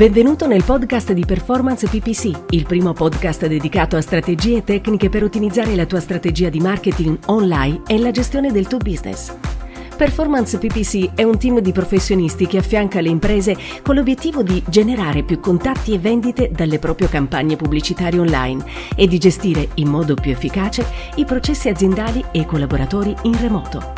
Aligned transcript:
Benvenuto 0.00 0.46
nel 0.46 0.64
podcast 0.64 1.12
di 1.12 1.26
Performance 1.26 1.86
PPC, 1.86 2.44
il 2.50 2.64
primo 2.64 2.94
podcast 2.94 3.46
dedicato 3.46 3.98
a 3.98 4.00
strategie 4.00 4.56
e 4.56 4.64
tecniche 4.64 5.10
per 5.10 5.24
ottimizzare 5.24 5.74
la 5.74 5.84
tua 5.84 6.00
strategia 6.00 6.48
di 6.48 6.58
marketing 6.58 7.18
online 7.26 7.82
e 7.86 7.98
la 7.98 8.10
gestione 8.10 8.50
del 8.50 8.66
tuo 8.66 8.78
business. 8.78 9.49
Performance 10.00 10.56
PPC 10.56 11.12
è 11.12 11.24
un 11.24 11.38
team 11.38 11.60
di 11.60 11.72
professionisti 11.72 12.46
che 12.46 12.56
affianca 12.56 13.02
le 13.02 13.10
imprese 13.10 13.54
con 13.82 13.96
l'obiettivo 13.96 14.42
di 14.42 14.62
generare 14.66 15.22
più 15.24 15.40
contatti 15.40 15.92
e 15.92 15.98
vendite 15.98 16.50
dalle 16.50 16.78
proprie 16.78 17.06
campagne 17.06 17.54
pubblicitarie 17.54 18.18
online 18.18 18.64
e 18.96 19.06
di 19.06 19.18
gestire 19.18 19.68
in 19.74 19.88
modo 19.88 20.14
più 20.14 20.30
efficace 20.30 20.86
i 21.16 21.26
processi 21.26 21.68
aziendali 21.68 22.24
e 22.32 22.38
i 22.38 22.46
collaboratori 22.46 23.14
in 23.24 23.38
remoto. 23.38 23.92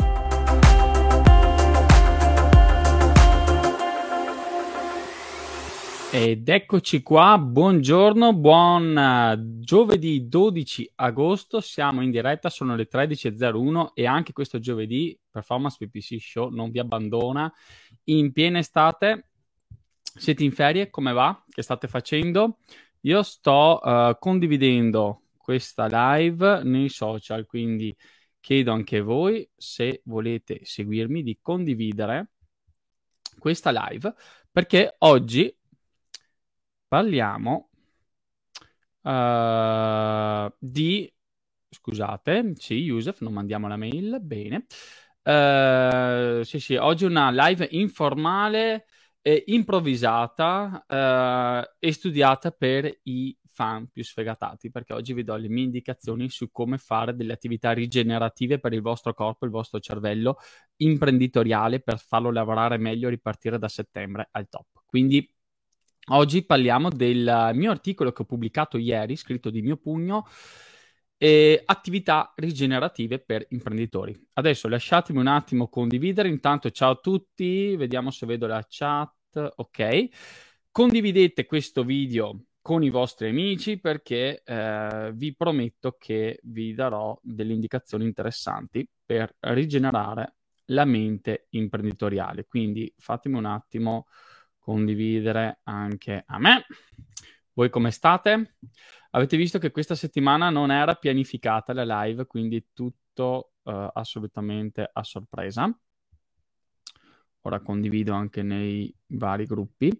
Ed 6.11 6.49
eccoci 6.49 7.01
qua, 7.01 7.37
buongiorno, 7.37 8.33
buon 8.33 8.95
uh, 8.95 9.61
giovedì 9.61 10.27
12 10.27 10.91
agosto, 10.95 11.61
siamo 11.61 12.01
in 12.01 12.11
diretta, 12.11 12.49
sono 12.49 12.75
le 12.75 12.89
13.01 12.91 13.93
e 13.93 14.05
anche 14.05 14.33
questo 14.33 14.59
giovedì 14.59 15.17
Performance 15.33 15.77
PPC 15.79 16.21
Show 16.21 16.49
non 16.49 16.69
vi 16.69 16.77
abbandona 16.77 17.51
in 18.05 18.31
piena 18.31 18.59
estate. 18.59 19.29
Siete 20.01 20.43
in 20.43 20.51
ferie? 20.51 20.91
Come 20.91 21.11
va? 21.11 21.43
Che 21.49 21.63
state 21.63 21.87
facendo? 21.87 22.59
Io 23.01 23.23
sto 23.23 23.79
uh, 23.83 24.15
condividendo 24.19 25.23
questa 25.35 25.87
live 25.89 26.63
nei 26.63 26.87
social, 26.89 27.45
quindi 27.47 27.95
chiedo 28.39 28.71
anche 28.71 29.01
voi 29.01 29.49
se 29.55 30.01
volete 30.05 30.59
seguirmi 30.63 31.23
di 31.23 31.39
condividere 31.41 32.29
questa 33.39 33.71
live 33.71 34.13
perché 34.51 34.95
oggi 34.99 35.53
parliamo 36.87 37.69
uh, 39.01 40.53
di... 40.59 41.11
Scusate, 41.73 42.53
sì, 42.57 42.75
Yusuf, 42.75 43.21
non 43.21 43.33
mandiamo 43.33 43.67
la 43.67 43.77
mail, 43.77 44.19
bene. 44.21 44.67
Uh, 45.23 46.43
sì, 46.43 46.59
sì, 46.59 46.75
oggi 46.75 47.05
una 47.05 47.31
live 47.31 47.67
informale, 47.71 48.85
e 49.25 49.45
improvvisata 49.47 50.85
uh, 50.85 51.75
e 51.79 51.93
studiata 51.93 52.51
per 52.51 52.99
i 53.03 53.35
fan 53.47 53.87
più 53.87 54.03
sfegatati, 54.03 54.69
perché 54.69 54.91
oggi 54.91 55.13
vi 55.13 55.23
do 55.23 55.35
le 55.37 55.47
mie 55.47 55.63
indicazioni 55.63 56.29
su 56.29 56.51
come 56.51 56.77
fare 56.77 57.15
delle 57.15 57.31
attività 57.31 57.71
rigenerative 57.71 58.59
per 58.59 58.73
il 58.73 58.81
vostro 58.81 59.13
corpo, 59.13 59.45
il 59.45 59.51
vostro 59.51 59.79
cervello 59.79 60.37
imprenditoriale 60.77 61.79
per 61.79 61.99
farlo 61.99 62.31
lavorare 62.31 62.77
meglio 62.77 63.07
e 63.07 63.11
ripartire 63.11 63.57
da 63.57 63.69
settembre 63.69 64.27
al 64.31 64.49
top. 64.49 64.83
Quindi 64.85 65.27
Oggi 66.07 66.43
parliamo 66.43 66.89
del 66.89 67.51
mio 67.53 67.71
articolo 67.71 68.11
che 68.11 68.23
ho 68.23 68.25
pubblicato 68.25 68.77
ieri, 68.77 69.15
scritto 69.15 69.49
di 69.49 69.61
mio 69.61 69.77
pugno, 69.77 70.27
eh, 71.17 71.61
attività 71.65 72.33
rigenerative 72.35 73.19
per 73.19 73.45
imprenditori. 73.49 74.19
Adesso 74.33 74.67
lasciatemi 74.67 75.19
un 75.19 75.27
attimo 75.27 75.67
condividere, 75.67 76.27
intanto 76.27 76.69
ciao 76.69 76.91
a 76.91 76.99
tutti, 76.99 77.75
vediamo 77.75 78.11
se 78.11 78.25
vedo 78.25 78.47
la 78.47 78.65
chat, 78.67 79.53
ok. 79.55 80.07
Condividete 80.71 81.45
questo 81.45 81.83
video 81.83 82.45
con 82.61 82.81
i 82.81 82.89
vostri 82.89 83.27
amici 83.27 83.79
perché 83.79 84.41
eh, 84.43 85.11
vi 85.13 85.35
prometto 85.35 85.97
che 85.99 86.39
vi 86.43 86.73
darò 86.73 87.17
delle 87.21 87.53
indicazioni 87.53 88.05
interessanti 88.05 88.87
per 89.05 89.35
rigenerare 89.41 90.35
la 90.67 90.85
mente 90.85 91.47
imprenditoriale. 91.49 92.45
Quindi 92.45 92.91
fatemi 92.97 93.37
un 93.37 93.45
attimo 93.45 94.07
condividere 94.57 95.59
anche 95.63 96.23
a 96.25 96.39
me. 96.39 96.65
Voi 97.51 97.69
come 97.69 97.91
state? 97.91 98.55
Avete 99.15 99.37
visto 99.37 99.59
che 99.59 99.71
questa 99.71 99.95
settimana 99.95 100.49
non 100.49 100.71
era 100.71 100.95
pianificata 100.95 101.73
la 101.73 102.03
live, 102.03 102.25
quindi 102.25 102.69
tutto 102.73 103.53
uh, 103.63 103.89
assolutamente 103.93 104.89
a 104.91 105.03
sorpresa. 105.03 105.71
Ora 107.41 107.59
condivido 107.59 108.13
anche 108.13 108.41
nei 108.41 108.93
vari 109.07 109.45
gruppi. 109.45 109.91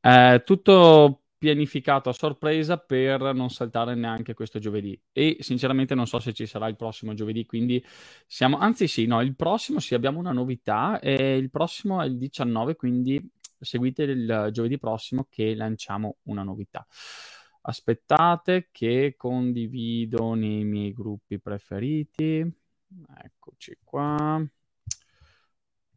Eh, 0.00 0.42
tutto 0.44 1.22
pianificato 1.36 2.08
a 2.08 2.12
sorpresa 2.12 2.78
per 2.78 3.34
non 3.34 3.50
saltare 3.50 3.94
neanche 3.94 4.34
questo 4.34 4.58
giovedì 4.58 4.98
e 5.10 5.38
sinceramente 5.40 5.94
non 5.94 6.06
so 6.06 6.18
se 6.18 6.34
ci 6.34 6.44
sarà 6.44 6.68
il 6.68 6.76
prossimo 6.76 7.14
giovedì 7.14 7.46
quindi 7.46 7.82
siamo 8.26 8.58
anzi 8.58 8.86
sì 8.86 9.06
no 9.06 9.22
il 9.22 9.34
prossimo 9.34 9.80
sì 9.80 9.94
abbiamo 9.94 10.18
una 10.18 10.32
novità 10.32 11.00
e 11.00 11.38
il 11.38 11.48
prossimo 11.48 12.02
è 12.02 12.04
il 12.04 12.18
19 12.18 12.76
quindi 12.76 13.26
seguite 13.60 14.02
il 14.02 14.48
giovedì 14.52 14.78
prossimo 14.78 15.26
che 15.28 15.54
lanciamo 15.54 16.18
una 16.24 16.42
novità. 16.42 16.86
Aspettate 17.62 18.68
che 18.72 19.14
condivido 19.16 20.34
nei 20.34 20.64
miei 20.64 20.92
gruppi 20.92 21.38
preferiti. 21.38 22.44
Eccoci 23.22 23.78
qua. 23.84 24.42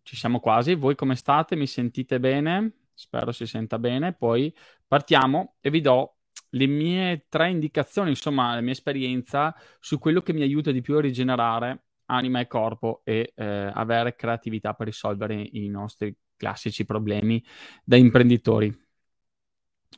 Ci 0.01 0.15
siamo 0.15 0.39
quasi. 0.39 0.75
Voi 0.75 0.95
come 0.95 1.15
state? 1.15 1.55
Mi 1.55 1.67
sentite 1.67 2.19
bene? 2.19 2.73
Spero 2.93 3.31
si 3.31 3.45
senta 3.45 3.79
bene. 3.79 4.13
Poi 4.13 4.53
partiamo 4.85 5.55
e 5.61 5.69
vi 5.69 5.81
do 5.81 6.17
le 6.49 6.67
mie 6.67 7.25
tre 7.29 7.49
indicazioni, 7.49 8.09
insomma, 8.09 8.53
la 8.53 8.61
mia 8.61 8.73
esperienza 8.73 9.55
su 9.79 9.97
quello 9.97 10.21
che 10.21 10.33
mi 10.33 10.41
aiuta 10.41 10.71
di 10.71 10.81
più 10.81 10.97
a 10.97 11.01
rigenerare 11.01 11.85
anima 12.05 12.39
e 12.39 12.47
corpo 12.47 13.01
e 13.03 13.31
eh, 13.35 13.71
avere 13.73 14.15
creatività 14.15 14.73
per 14.73 14.87
risolvere 14.87 15.33
i 15.51 15.67
nostri 15.67 16.15
classici 16.35 16.85
problemi 16.85 17.43
da 17.83 17.95
imprenditori. 17.95 18.82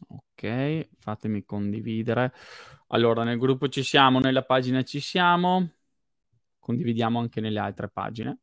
Ok, 0.08 0.90
fatemi 1.00 1.44
condividere. 1.46 2.34
Allora, 2.88 3.24
nel 3.24 3.38
gruppo 3.38 3.68
ci 3.70 3.84
siamo, 3.84 4.20
nella 4.20 4.44
pagina 4.44 4.84
ci 4.84 5.00
siamo. 5.00 5.70
Condividiamo 6.60 7.20
anche 7.20 7.42
nelle 7.42 7.60
altre 7.60 7.90
pagine. 7.90 8.40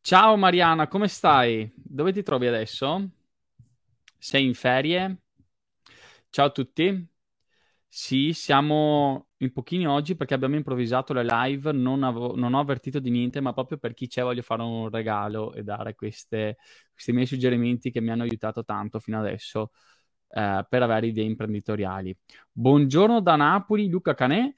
Ciao 0.00 0.36
Mariana, 0.36 0.88
come 0.88 1.08
stai? 1.08 1.70
Dove 1.76 2.12
ti 2.12 2.22
trovi 2.22 2.46
adesso? 2.46 3.08
Sei 4.18 4.44
in 4.44 4.54
ferie? 4.54 5.18
Ciao 6.30 6.46
a 6.46 6.50
tutti. 6.50 7.06
Sì, 7.88 8.32
siamo 8.32 9.28
in 9.42 9.52
pochini 9.52 9.86
oggi 9.86 10.14
perché 10.16 10.34
abbiamo 10.34 10.54
improvvisato 10.54 11.12
la 11.12 11.44
live, 11.44 11.72
non, 11.72 12.04
avevo, 12.04 12.36
non, 12.36 12.54
ho 12.54 12.60
avvertito 12.60 13.00
di 13.00 13.10
niente, 13.10 13.40
ma 13.40 13.52
proprio 13.52 13.76
per 13.76 13.92
chi 13.92 14.06
c'è 14.06 14.22
voglio 14.22 14.42
fare 14.42 14.62
un 14.62 14.88
regalo 14.88 15.52
e 15.52 15.62
dare 15.64 15.94
queste, 15.94 16.56
questi 16.92 17.12
miei 17.12 17.26
suggerimenti 17.26 17.90
che 17.90 18.00
mi 18.00 18.10
hanno 18.10 18.22
aiutato 18.22 18.64
tanto 18.64 19.00
fino 19.00 19.18
adesso 19.18 19.72
eh, 20.28 20.64
per 20.68 20.82
avere 20.82 21.08
idee 21.08 21.24
imprenditoriali. 21.24 22.16
Buongiorno 22.52 23.20
da 23.20 23.36
Napoli, 23.36 23.88
Luca 23.88 24.14
Canè. 24.14 24.52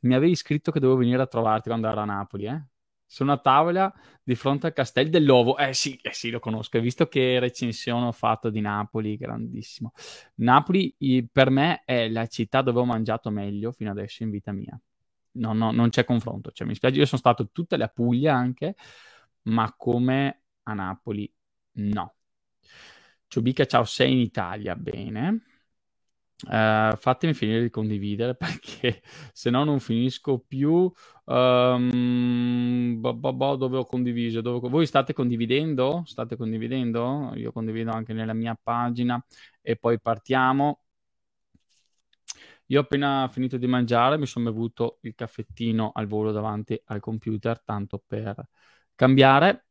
Mi 0.00 0.14
avevi 0.14 0.34
scritto 0.36 0.70
che 0.70 0.80
dovevo 0.80 0.98
venire 0.98 1.22
a 1.22 1.26
trovarti 1.26 1.68
quando 1.68 1.88
ero 1.88 2.00
a 2.00 2.04
Napoli, 2.04 2.44
eh? 2.44 2.62
Sono 3.06 3.32
a 3.32 3.38
tavola 3.38 3.92
di 4.22 4.34
fronte 4.34 4.66
al 4.66 4.72
Castel 4.72 5.08
dell'Ovo. 5.10 5.56
Eh 5.56 5.72
sì, 5.74 5.96
eh 6.02 6.12
sì, 6.12 6.30
lo 6.30 6.40
conosco. 6.40 6.76
Hai 6.76 6.82
visto 6.82 7.06
che 7.06 7.38
recensione 7.38 8.06
ho 8.06 8.12
fatto 8.12 8.50
di 8.50 8.60
Napoli, 8.60 9.16
grandissimo. 9.16 9.92
Napoli 10.36 10.94
per 11.30 11.50
me 11.50 11.82
è 11.84 12.08
la 12.08 12.26
città 12.26 12.62
dove 12.62 12.80
ho 12.80 12.84
mangiato 12.84 13.30
meglio 13.30 13.70
fino 13.72 13.90
adesso 13.90 14.22
in 14.22 14.30
vita 14.30 14.52
mia. 14.52 14.78
No, 15.32 15.52
no, 15.52 15.70
non 15.70 15.90
c'è 15.90 16.04
confronto. 16.04 16.50
Cioè, 16.50 16.66
mi 16.66 16.74
spiace, 16.74 16.98
io 16.98 17.06
sono 17.06 17.20
stato 17.20 17.50
tutte 17.52 17.76
le 17.76 17.90
Puglia 17.92 18.34
anche, 18.34 18.74
ma 19.42 19.72
come 19.76 20.42
a 20.64 20.72
Napoli 20.74 21.32
no. 21.72 22.14
Ciubica, 23.28 23.64
ciao, 23.66 23.84
sei 23.84 24.12
in 24.12 24.18
Italia, 24.18 24.76
bene. 24.76 25.40
Uh, 26.42 26.94
fatemi 26.96 27.32
finire 27.32 27.62
di 27.62 27.70
condividere 27.70 28.34
perché 28.36 29.02
se 29.32 29.50
no 29.50 29.64
non 29.64 29.80
finisco 29.80 30.38
più. 30.38 30.92
Um, 31.24 33.00
dove 33.00 33.76
ho 33.78 33.84
condiviso? 33.84 34.40
Dove... 34.40 34.68
Voi 34.68 34.86
state 34.86 35.12
condividendo? 35.12 36.02
State 36.04 36.36
condividendo? 36.36 37.32
Io 37.36 37.52
condivido 37.52 37.92
anche 37.92 38.12
nella 38.12 38.34
mia 38.34 38.58
pagina 38.60 39.24
e 39.62 39.76
poi 39.76 40.00
partiamo. 40.00 40.80
Io 42.68 42.80
ho 42.80 42.82
appena 42.82 43.28
finito 43.30 43.56
di 43.58 43.66
mangiare, 43.66 44.16
mi 44.18 44.26
sono 44.26 44.50
bevuto 44.50 44.98
il 45.02 45.14
caffettino 45.14 45.92
al 45.94 46.06
volo 46.06 46.32
davanti 46.32 46.80
al 46.86 47.00
computer, 47.00 47.62
tanto 47.62 48.02
per 48.06 48.48
cambiare. 48.94 49.66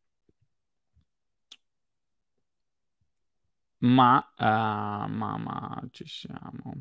Ma, 3.84 4.18
uh, 4.38 5.10
ma, 5.10 5.38
ma 5.38 5.84
ci 5.92 6.06
siamo, 6.08 6.74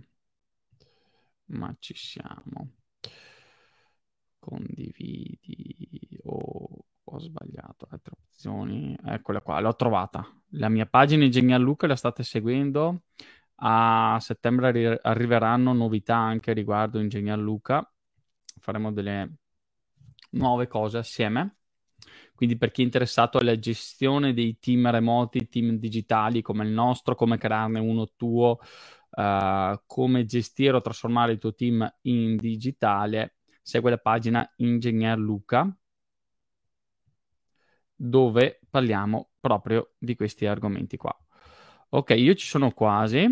ma 1.47 1.75
ci 1.79 1.95
siamo. 1.95 2.71
Condividi 4.39 6.19
oh, 6.25 6.85
ho 7.05 7.19
sbagliato 7.19 7.87
altre 7.91 8.15
opzioni. 8.21 8.97
Eccola 9.05 9.41
qua, 9.41 9.61
l'ho 9.61 9.75
trovata. 9.75 10.27
La 10.55 10.69
mia 10.69 10.87
pagina 10.87 11.25
Ingegner 11.25 11.61
Luca 11.61 11.87
la 11.87 11.97
state 11.97 12.23
seguendo. 12.23 13.03
A 13.65 14.17
settembre 14.21 14.69
arri- 14.69 14.99
arriveranno 15.03 15.73
novità 15.73 16.17
anche 16.17 16.53
riguardo 16.53 16.99
Ingegner 16.99 17.39
Luca. 17.39 17.89
Faremo 18.59 18.93
delle 18.93 19.33
nuove 20.31 20.67
cose 20.67 20.99
assieme. 20.99 21.57
Quindi 22.43 22.59
per 22.59 22.73
chi 22.73 22.83
è 22.83 22.85
interessato 22.85 23.39
alla 23.39 23.57
gestione 23.57 24.35
dei 24.35 24.59
team 24.59 24.91
remoti, 24.91 25.49
team 25.49 25.77
digitali 25.77 26.43
come 26.43 26.65
il 26.65 26.73
nostro, 26.73 27.15
come 27.15 27.39
crearne 27.39 27.79
uno 27.79 28.15
tuo, 28.17 28.59
uh, 29.11 29.81
come 29.87 30.25
gestire 30.25 30.77
o 30.77 30.81
trasformare 30.81 31.31
il 31.31 31.39
tuo 31.39 31.55
team 31.55 31.89
in 32.01 32.35
digitale, 32.35 33.37
segue 33.63 33.91
la 33.91 33.99
pagina 33.99 34.53
Ingegner 34.57 35.19
Luca 35.19 35.73
dove 37.95 38.59
parliamo 38.69 39.35
proprio 39.39 39.93
di 39.97 40.17
questi 40.17 40.45
argomenti 40.45 40.97
qua. 40.97 41.17
Ok, 41.91 42.11
io 42.17 42.35
ci 42.35 42.49
sono 42.49 42.73
quasi. 42.73 43.25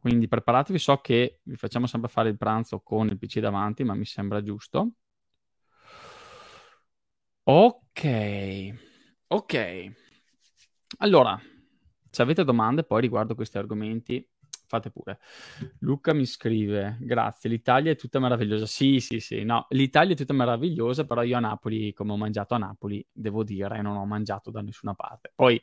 Quindi 0.00 0.28
preparatevi, 0.28 0.78
so 0.78 0.96
che 1.02 1.40
vi 1.42 1.56
facciamo 1.56 1.86
sempre 1.86 2.08
fare 2.08 2.30
il 2.30 2.38
pranzo 2.38 2.80
con 2.80 3.08
il 3.08 3.18
PC 3.18 3.40
davanti, 3.40 3.84
ma 3.84 3.92
mi 3.92 4.06
sembra 4.06 4.42
giusto. 4.42 4.92
Ok, 7.44 8.02
ok. 9.28 9.54
Allora, 10.98 11.40
se 12.10 12.22
avete 12.22 12.44
domande 12.44 12.84
poi 12.84 13.00
riguardo 13.00 13.34
questi 13.34 13.58
argomenti, 13.58 14.24
fate 14.66 14.90
pure. 14.90 15.18
Luca 15.80 16.14
mi 16.14 16.24
scrive, 16.26 16.98
grazie, 17.00 17.50
l'Italia 17.50 17.90
è 17.92 17.96
tutta 17.96 18.20
meravigliosa. 18.20 18.66
Sì, 18.66 19.00
sì, 19.00 19.18
sì, 19.18 19.42
no, 19.42 19.66
l'Italia 19.70 20.12
è 20.14 20.16
tutta 20.16 20.34
meravigliosa, 20.34 21.04
però 21.04 21.22
io 21.22 21.36
a 21.36 21.40
Napoli, 21.40 21.92
come 21.92 22.12
ho 22.12 22.16
mangiato 22.16 22.54
a 22.54 22.58
Napoli, 22.58 23.04
devo 23.10 23.42
dire, 23.42 23.82
non 23.82 23.96
ho 23.96 24.06
mangiato 24.06 24.50
da 24.50 24.60
nessuna 24.60 24.94
parte. 24.94 25.32
Poi 25.34 25.60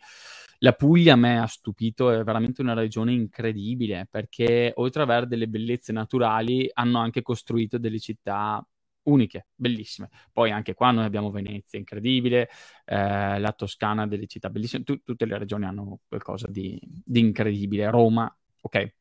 la 0.60 0.74
Puglia 0.74 1.14
a 1.14 1.16
me 1.16 1.40
ha 1.40 1.48
stupito, 1.48 2.12
è 2.12 2.24
veramente 2.24 2.62
una 2.62 2.74
regione 2.74 3.14
incredibile, 3.14 4.08
perché 4.10 4.74
oltre 4.76 5.04
ad 5.04 5.10
avere 5.10 5.28
delle 5.28 5.48
bellezze 5.48 5.94
naturali, 5.94 6.70
hanno 6.74 7.00
anche 7.00 7.22
costruito 7.22 7.78
delle 7.78 8.00
città 8.00 8.62
uniche, 9.10 9.48
bellissime. 9.56 10.10
Poi 10.32 10.52
anche 10.52 10.74
qua 10.74 10.92
noi 10.92 11.06
abbiamo 11.06 11.32
Venezia, 11.32 11.80
incredibile, 11.80 12.50
eh, 12.86 13.40
la 13.40 13.52
Toscana, 13.54 14.08
delle 14.08 14.28
città 14.28 14.50
bellissime, 14.50 14.84
T- 14.84 15.04
tutte 15.04 15.26
le 15.26 15.38
regioni 15.38 15.66
hanno 15.66 16.00
qualcosa 16.08 16.48
di, 16.50 16.80
di 16.82 17.20
incredibile, 17.20 17.90
Roma, 17.90 18.34
ok? 18.62 18.94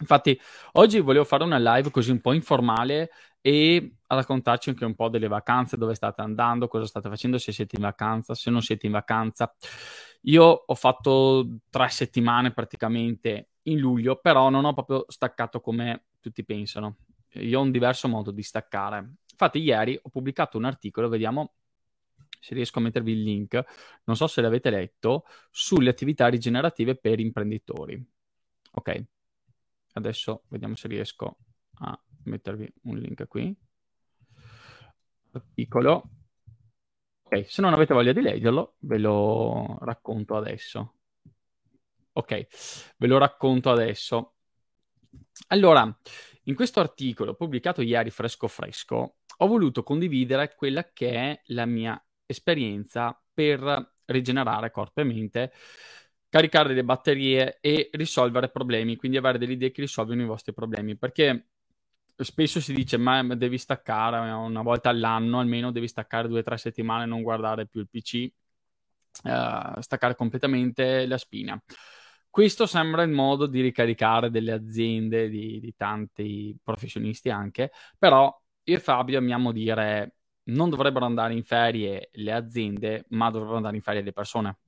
Infatti, 0.00 0.38
oggi 0.72 1.00
volevo 1.00 1.24
fare 1.24 1.42
una 1.42 1.58
live 1.58 1.90
così 1.90 2.12
un 2.12 2.20
po' 2.20 2.32
informale 2.32 3.10
e 3.40 3.96
raccontarci 4.06 4.70
anche 4.70 4.84
un 4.84 4.94
po' 4.94 5.08
delle 5.08 5.26
vacanze, 5.26 5.76
dove 5.76 5.94
state 5.94 6.20
andando, 6.20 6.68
cosa 6.68 6.86
state 6.86 7.08
facendo, 7.08 7.38
se 7.38 7.52
siete 7.52 7.76
in 7.76 7.82
vacanza, 7.82 8.34
se 8.34 8.50
non 8.50 8.62
siete 8.62 8.86
in 8.86 8.92
vacanza. 8.92 9.52
Io 10.22 10.44
ho 10.44 10.74
fatto 10.74 11.58
tre 11.70 11.88
settimane 11.88 12.52
praticamente 12.52 13.50
in 13.62 13.78
luglio, 13.78 14.16
però 14.16 14.50
non 14.50 14.64
ho 14.64 14.72
proprio 14.72 15.04
staccato 15.08 15.60
come 15.60 16.04
tutti 16.20 16.44
pensano. 16.44 16.98
Io 17.34 17.58
ho 17.58 17.62
un 17.62 17.70
diverso 17.70 18.08
modo 18.08 18.30
di 18.30 18.42
staccare. 18.42 19.14
Infatti, 19.40 19.60
ieri 19.60 19.98
ho 20.00 20.08
pubblicato 20.08 20.58
un 20.58 20.64
articolo, 20.64 21.08
vediamo 21.08 21.54
se 22.40 22.54
riesco 22.54 22.78
a 22.78 22.82
mettervi 22.82 23.12
il 23.12 23.22
link, 23.22 23.64
non 24.04 24.16
so 24.16 24.26
se 24.26 24.40
l'avete 24.40 24.70
letto, 24.70 25.24
sulle 25.50 25.90
attività 25.90 26.28
rigenerative 26.28 26.96
per 26.96 27.20
imprenditori. 27.20 28.04
Ok, 28.72 29.04
Adesso 29.98 30.44
vediamo 30.48 30.76
se 30.76 30.86
riesco 30.86 31.38
a 31.80 32.00
mettervi 32.24 32.72
un 32.82 32.98
link 32.98 33.26
qui. 33.26 33.54
Piccolo. 35.54 36.10
Ok, 37.22 37.50
se 37.50 37.60
non 37.60 37.72
avete 37.72 37.94
voglia 37.94 38.12
di 38.12 38.20
leggerlo, 38.20 38.76
ve 38.80 38.98
lo 38.98 39.78
racconto 39.80 40.36
adesso. 40.36 40.94
Ok, 42.12 42.94
ve 42.96 43.06
lo 43.06 43.18
racconto 43.18 43.70
adesso. 43.70 44.34
Allora, 45.48 45.96
in 46.44 46.54
questo 46.54 46.80
articolo 46.80 47.34
pubblicato 47.34 47.82
ieri 47.82 48.10
fresco 48.10 48.46
fresco, 48.48 49.16
ho 49.38 49.46
voluto 49.46 49.82
condividere 49.82 50.54
quella 50.54 50.90
che 50.92 51.12
è 51.12 51.40
la 51.46 51.66
mia 51.66 52.00
esperienza 52.26 53.20
per 53.32 53.94
rigenerare 54.06 54.70
corpo 54.70 55.00
e 55.00 55.04
mente 55.04 55.52
caricare 56.28 56.74
le 56.74 56.84
batterie 56.84 57.58
e 57.60 57.88
risolvere 57.92 58.50
problemi, 58.50 58.96
quindi 58.96 59.16
avere 59.16 59.38
delle 59.38 59.52
idee 59.52 59.70
che 59.70 59.80
risolvono 59.80 60.22
i 60.22 60.26
vostri 60.26 60.52
problemi, 60.52 60.96
perché 60.96 61.48
spesso 62.16 62.60
si 62.60 62.74
dice 62.74 62.96
ma 62.98 63.22
devi 63.22 63.58
staccare 63.58 64.18
una 64.30 64.62
volta 64.62 64.90
all'anno, 64.90 65.38
almeno 65.38 65.70
devi 65.72 65.88
staccare 65.88 66.28
due 66.28 66.40
o 66.40 66.42
tre 66.42 66.58
settimane, 66.58 67.06
non 67.06 67.22
guardare 67.22 67.66
più 67.66 67.80
il 67.80 67.88
PC, 67.88 68.30
uh, 69.24 69.80
staccare 69.80 70.14
completamente 70.14 71.06
la 71.06 71.18
spina. 71.18 71.60
Questo 72.28 72.66
sembra 72.66 73.02
il 73.02 73.10
modo 73.10 73.46
di 73.46 73.62
ricaricare 73.62 74.30
delle 74.30 74.52
aziende, 74.52 75.28
di, 75.28 75.60
di 75.60 75.74
tanti 75.76 76.56
professionisti 76.62 77.30
anche, 77.30 77.72
però 77.96 78.36
io 78.70 78.76
e 78.76 78.80
Fabio 78.80 79.18
amiamo 79.18 79.52
dire 79.52 80.14
non 80.48 80.70
dovrebbero 80.70 81.04
andare 81.04 81.34
in 81.34 81.44
ferie 81.44 82.08
le 82.12 82.32
aziende, 82.32 83.04
ma 83.10 83.30
dovrebbero 83.30 83.56
andare 83.56 83.76
in 83.76 83.82
ferie 83.82 84.02
le 84.02 84.12
persone 84.12 84.58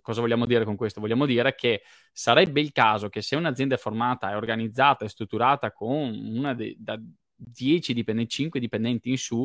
cosa 0.00 0.20
vogliamo 0.20 0.46
dire 0.46 0.64
con 0.64 0.76
questo? 0.76 1.00
Vogliamo 1.00 1.26
dire 1.26 1.54
che 1.54 1.82
sarebbe 2.12 2.60
il 2.60 2.72
caso 2.72 3.08
che 3.08 3.22
se 3.22 3.36
un'azienda 3.36 3.74
è 3.74 3.78
formata, 3.78 4.30
è 4.30 4.36
organizzata, 4.36 5.04
è 5.04 5.08
strutturata 5.08 5.72
con 5.72 6.14
una 6.14 6.54
de- 6.54 6.76
da 6.78 6.98
10 7.34 7.94
dipendenti, 7.94 8.30
5 8.30 8.60
dipendenti 8.60 9.10
in 9.10 9.18
su, 9.18 9.44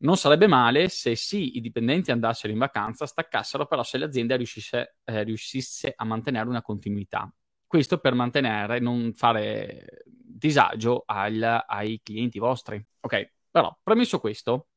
non 0.00 0.16
sarebbe 0.16 0.46
male 0.46 0.88
se 0.88 1.16
sì, 1.16 1.56
i 1.56 1.60
dipendenti 1.60 2.10
andassero 2.10 2.52
in 2.52 2.58
vacanza, 2.58 3.06
staccassero, 3.06 3.66
però 3.66 3.82
se 3.82 3.98
l'azienda 3.98 4.36
riuscisse, 4.36 4.96
eh, 5.04 5.24
riuscisse 5.24 5.92
a 5.94 6.04
mantenere 6.04 6.48
una 6.48 6.62
continuità. 6.62 7.32
Questo 7.66 7.98
per 7.98 8.14
mantenere, 8.14 8.78
non 8.78 9.12
fare 9.14 10.04
disagio 10.38 11.02
al, 11.06 11.64
ai 11.66 12.00
clienti 12.02 12.38
vostri. 12.38 12.84
Ok, 13.00 13.32
però 13.50 13.76
premesso 13.82 14.20
questo, 14.20 14.68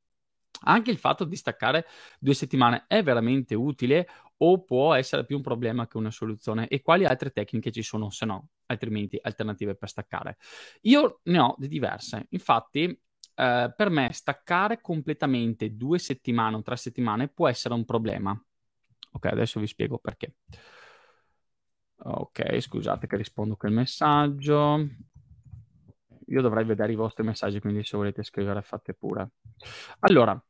anche 0.64 0.92
il 0.92 0.98
fatto 0.98 1.24
di 1.24 1.36
staccare 1.36 1.86
due 2.20 2.34
settimane 2.34 2.86
è 2.88 3.02
veramente 3.04 3.56
utile 3.56 4.08
o 4.38 4.64
può 4.64 4.94
essere 4.94 5.26
più 5.26 5.38
un 5.38 5.44
problema 5.44 5.88
che 5.88 5.98
una 5.98 6.12
soluzione? 6.12 6.68
E 6.68 6.82
quali 6.82 7.06
altre 7.06 7.32
tecniche 7.32 7.72
ci 7.72 7.84
sono, 7.84 8.10
se 8.10 8.26
no, 8.26 8.50
altrimenti 8.68 9.20
alternative 9.22 9.76
per 9.76 9.90
staccare? 9.90 10.38
Io 10.82 11.20
ne 11.24 11.40
ho 11.40 11.56
di 11.58 11.68
diverse. 11.68 12.26
Infatti, 12.30 12.84
eh, 12.86 13.74
per 13.76 13.90
me 13.90 14.12
staccare 14.14 14.82
completamente 14.82 15.76
due 15.76 16.00
settimane 16.00 16.56
o 16.56 16.62
tre 16.64 16.76
settimane 16.76 17.28
può 17.28 17.48
essere 17.48 17.74
un 17.76 17.86
problema. 17.86 18.40
Ok, 19.14 19.26
adesso 19.26 19.60
vi 19.60 19.68
spiego 19.68 20.00
perché. 20.00 20.36
Ok, 22.04 22.60
scusate 22.60 23.06
che 23.06 23.16
rispondo 23.16 23.56
quel 23.56 23.74
messaggio. 23.74 24.88
Io 26.32 26.42
dovrei 26.42 26.64
vedere 26.64 26.92
i 26.92 26.96
vostri 26.96 27.24
messaggi, 27.24 27.60
quindi 27.60 27.84
se 27.84 27.98
volete 27.98 28.24
scrivere 28.24 28.62
fate 28.62 28.94
pure. 28.94 29.32
Allora, 30.00 30.42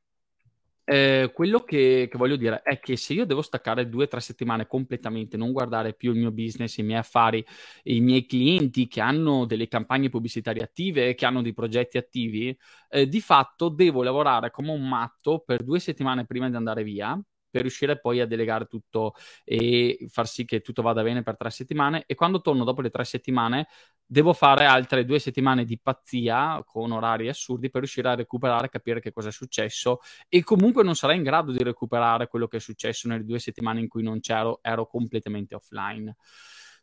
eh, 0.84 1.32
quello 1.34 1.60
che, 1.60 2.08
che, 2.12 2.17
voglio 2.17 2.36
dire 2.36 2.62
è 2.63 2.79
che 2.79 2.98
se 2.98 3.13
io 3.13 3.25
devo 3.25 3.41
staccare 3.41 3.88
due 3.88 4.06
o 4.06 4.08
tre 4.08 4.20
settimane 4.20 4.67
completamente, 4.67 5.38
non 5.38 5.51
guardare 5.51 5.94
più 5.94 6.12
il 6.12 6.20
mio 6.20 6.32
business, 6.32 6.77
i 6.77 6.84
miei 6.84 7.00
affari, 7.00 7.46
i 7.84 8.01
miei 8.01 8.25
clienti 8.25 8.88
che 8.88 9.00
hanno 9.00 9.46
delle 9.46 9.67
campagne 9.67 10.10
pubblicitarie 10.10 10.63
attive, 10.63 11.15
che 11.15 11.25
hanno 11.25 11.41
dei 11.41 11.53
progetti 11.53 11.98
attivi, 11.98 12.58
eh, 12.89 13.08
di 13.08 13.22
fatto 13.22 13.70
devo 13.70 14.03
lavorare 14.03 14.51
come 14.51 14.72
un 14.72 14.88
matto 14.88 15.44
per 15.46 15.63
due 15.63 15.79
settimane 15.79 16.25
prima 16.25 16.50
di 16.50 16.56
andare 16.56 16.84
via 16.84 17.20
per 17.51 17.62
riuscire 17.62 18.00
poi 18.00 18.22
a 18.22 18.25
delegare 18.25 18.65
tutto 18.65 19.13
e 19.43 20.08
far 20.10 20.27
sì 20.27 20.46
che 20.46 20.62
tutto 20.62 20.81
vada 20.81 21.03
bene 21.03 21.22
per 21.22 21.38
tre 21.38 21.51
settimane. 21.51 22.05
E 22.08 22.15
quando 22.15 22.41
torno 22.41 22.63
dopo 22.63 22.81
le 22.81 22.89
tre 22.89 23.03
settimane 23.03 23.67
devo 24.03 24.34
fare 24.34 24.65
altre 24.65 25.05
due 25.05 25.20
settimane 25.20 25.63
di 25.63 25.79
pazzia 25.79 26.63
con 26.65 26.91
orari 26.91 27.29
assurdi 27.29 27.70
per 27.70 27.81
riuscire 27.81 28.10
a 28.10 28.15
recuperare, 28.15 28.70
capire 28.70 29.00
che 29.00 29.12
cosa 29.12 29.29
è 29.29 29.31
successo. 29.31 30.00
E 30.27 30.43
comunque 30.43 30.84
non 30.84 30.96
sarei 30.96 31.17
in 31.17 31.24
grado 31.24 31.51
di 31.51 31.63
recuperare 31.63 32.27
quello 32.27 32.48
che 32.48 32.58
è 32.58 32.60
successo 32.60 33.08
nelle 33.08 33.25
due 33.25 33.39
settimane 33.39 33.79
in 33.79 33.88
cui 33.88 34.03
non 34.03 34.20
c'ero, 34.20 34.60
ero 34.62 34.88
completamente 34.88 35.55
offline. 35.55 36.15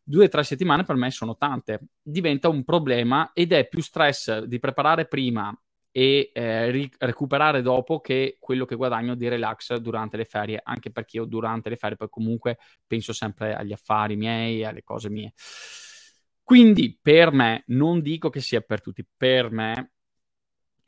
Due 0.03 0.25
o 0.25 0.29
tre 0.29 0.43
settimane 0.43 0.85
per 0.85 0.97
me 0.97 1.11
sono 1.11 1.37
tante, 1.37 1.81
diventa 2.01 2.49
un 2.49 2.65
problema 2.65 3.33
ed 3.35 3.53
è 3.53 3.69
più 3.69 3.83
stress 3.83 4.45
di 4.45 4.59
preparare 4.59 5.07
prima 5.07 5.55
e 5.91 6.31
eh, 6.33 6.71
ri- 6.71 6.93
recuperare 6.99 7.63
dopo 7.63 8.01
che 8.01 8.37
quello 8.41 8.65
che 8.65 8.77
guadagno 8.77 9.15
di 9.15 9.29
relax 9.29 9.75
durante 9.77 10.17
le 10.17 10.25
ferie, 10.25 10.61
anche 10.63 10.91
perché 10.91 11.19
io 11.19 11.25
durante 11.25 11.69
le 11.69 11.77
ferie 11.77 11.97
poi 11.97 12.09
comunque 12.09 12.59
penso 12.87 13.13
sempre 13.13 13.55
agli 13.55 13.73
affari 13.73 14.17
miei, 14.17 14.65
alle 14.65 14.83
cose 14.83 15.11
mie. 15.11 15.33
Quindi 16.43 16.99
per 17.01 17.33
me, 17.33 17.65
non 17.67 18.01
dico 18.01 18.31
che 18.31 18.41
sia 18.41 18.61
per 18.61 18.81
tutti, 18.81 19.07
per 19.17 19.51
me 19.51 19.93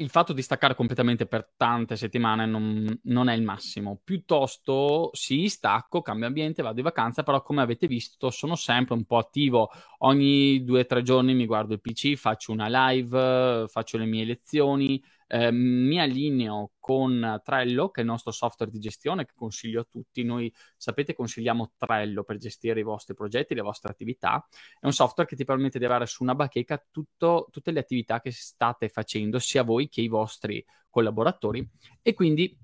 il 0.01 0.09
fatto 0.09 0.33
di 0.33 0.41
staccare 0.41 0.75
completamente 0.75 1.27
per 1.27 1.53
tante 1.57 1.95
settimane 1.95 2.47
non, 2.47 3.01
non, 3.05 3.29
è 3.29 3.35
il 3.35 3.43
massimo. 3.43 4.01
Piuttosto 4.03 5.11
sì, 5.13 5.49
stacco, 5.49 6.01
cambio 6.01 6.27
ambiente, 6.27 6.63
vado 6.63 6.79
in 6.79 6.85
vacanza, 6.85 7.23
però 7.23 7.43
come 7.43 7.61
avete 7.61 7.87
visto 7.87 8.31
sono 8.31 8.57
sempre 8.57 8.95
un 8.95 9.05
po' 9.05 9.19
attivo. 9.19 9.71
Ogni 9.99 10.65
due 10.65 10.81
o 10.81 10.87
tre 10.87 11.03
giorni 11.03 11.35
mi 11.35 11.47
guardo 11.47 11.75
il 11.75 11.81
PC, 11.81 12.15
faccio 12.15 12.51
una 12.53 12.91
live, 12.91 13.67
faccio 13.69 13.99
le 13.99 14.07
mie 14.07 14.25
lezioni, 14.25 15.03
eh, 15.33 15.53
mi 15.53 16.01
allineo 16.01 16.73
con 16.81 17.41
Trello, 17.45 17.91
che 17.91 18.01
è 18.01 18.03
il 18.03 18.11
nostro 18.11 18.33
software 18.33 18.73
di 18.73 18.81
gestione 18.81 19.25
che 19.25 19.33
consiglio 19.37 19.83
a 19.83 19.87
tutti. 19.89 20.25
Noi 20.25 20.53
sapete 20.77 21.15
consigliamo 21.15 21.73
Trello 21.77 22.25
per 22.25 22.37
gestire 22.37 22.81
i 22.81 22.83
vostri 22.83 23.15
progetti, 23.15 23.55
le 23.55 23.61
vostre 23.61 23.93
attività. 23.93 24.45
È 24.81 24.87
un 24.87 24.93
software 24.93 25.29
che 25.29 25.37
ti 25.37 25.45
permette 25.45 25.79
di 25.79 25.85
avere 25.85 26.07
su 26.07 26.25
una 26.25 26.35
bacheca 26.35 26.85
tutto, 26.91 27.47
tutte 27.53 27.71
le 27.71 27.79
attività 27.79 28.21
che 28.21 28.33
state 28.33 28.89
facendo, 28.89 29.39
sia 29.39 29.63
voi 29.63 29.89
che 29.89 30.01
i 30.01 30.09
vostri 30.09 30.65
collaboratori 30.89 31.65
e 32.03 32.13
quindi 32.13 32.59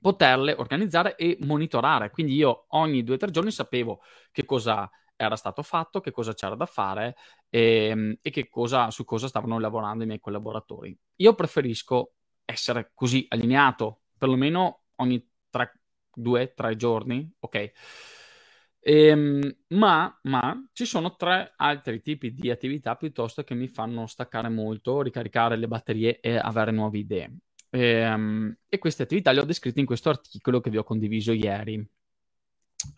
poterle 0.00 0.54
organizzare 0.54 1.16
e 1.16 1.36
monitorare. 1.40 2.08
Quindi 2.08 2.34
io 2.34 2.64
ogni 2.68 3.04
due 3.04 3.16
o 3.16 3.18
tre 3.18 3.30
giorni 3.30 3.50
sapevo 3.50 4.00
che 4.32 4.46
cosa 4.46 4.90
era 5.16 5.36
stato 5.36 5.62
fatto, 5.62 6.00
che 6.00 6.10
cosa 6.10 6.34
c'era 6.34 6.54
da 6.54 6.66
fare 6.66 7.16
e, 7.48 7.88
ehm, 7.88 8.18
e 8.22 8.30
che 8.30 8.48
cosa, 8.48 8.90
su 8.90 9.04
cosa 9.04 9.28
stavano 9.28 9.58
lavorando 9.58 10.04
i 10.04 10.06
miei 10.06 10.20
collaboratori. 10.20 10.96
Io 11.16 11.34
preferisco 11.34 12.14
essere 12.44 12.90
così 12.94 13.26
allineato, 13.28 14.02
perlomeno 14.18 14.82
ogni 14.96 15.26
tre, 15.50 15.80
due, 16.12 16.52
tre 16.54 16.76
giorni, 16.76 17.30
ok? 17.40 17.72
Ehm, 18.86 19.56
ma, 19.68 20.18
ma, 20.24 20.68
ci 20.72 20.84
sono 20.84 21.16
tre 21.16 21.54
altri 21.56 22.02
tipi 22.02 22.34
di 22.34 22.50
attività 22.50 22.96
piuttosto 22.96 23.42
che 23.42 23.54
mi 23.54 23.66
fanno 23.66 24.06
staccare 24.06 24.50
molto, 24.50 25.00
ricaricare 25.00 25.56
le 25.56 25.66
batterie 25.68 26.20
e 26.20 26.36
avere 26.36 26.70
nuove 26.70 26.98
idee. 26.98 27.38
Ehm, 27.70 28.54
e 28.68 28.78
queste 28.78 29.04
attività 29.04 29.32
le 29.32 29.40
ho 29.40 29.44
descritte 29.44 29.80
in 29.80 29.86
questo 29.86 30.10
articolo 30.10 30.60
che 30.60 30.68
vi 30.70 30.76
ho 30.76 30.84
condiviso 30.84 31.32
ieri. 31.32 31.84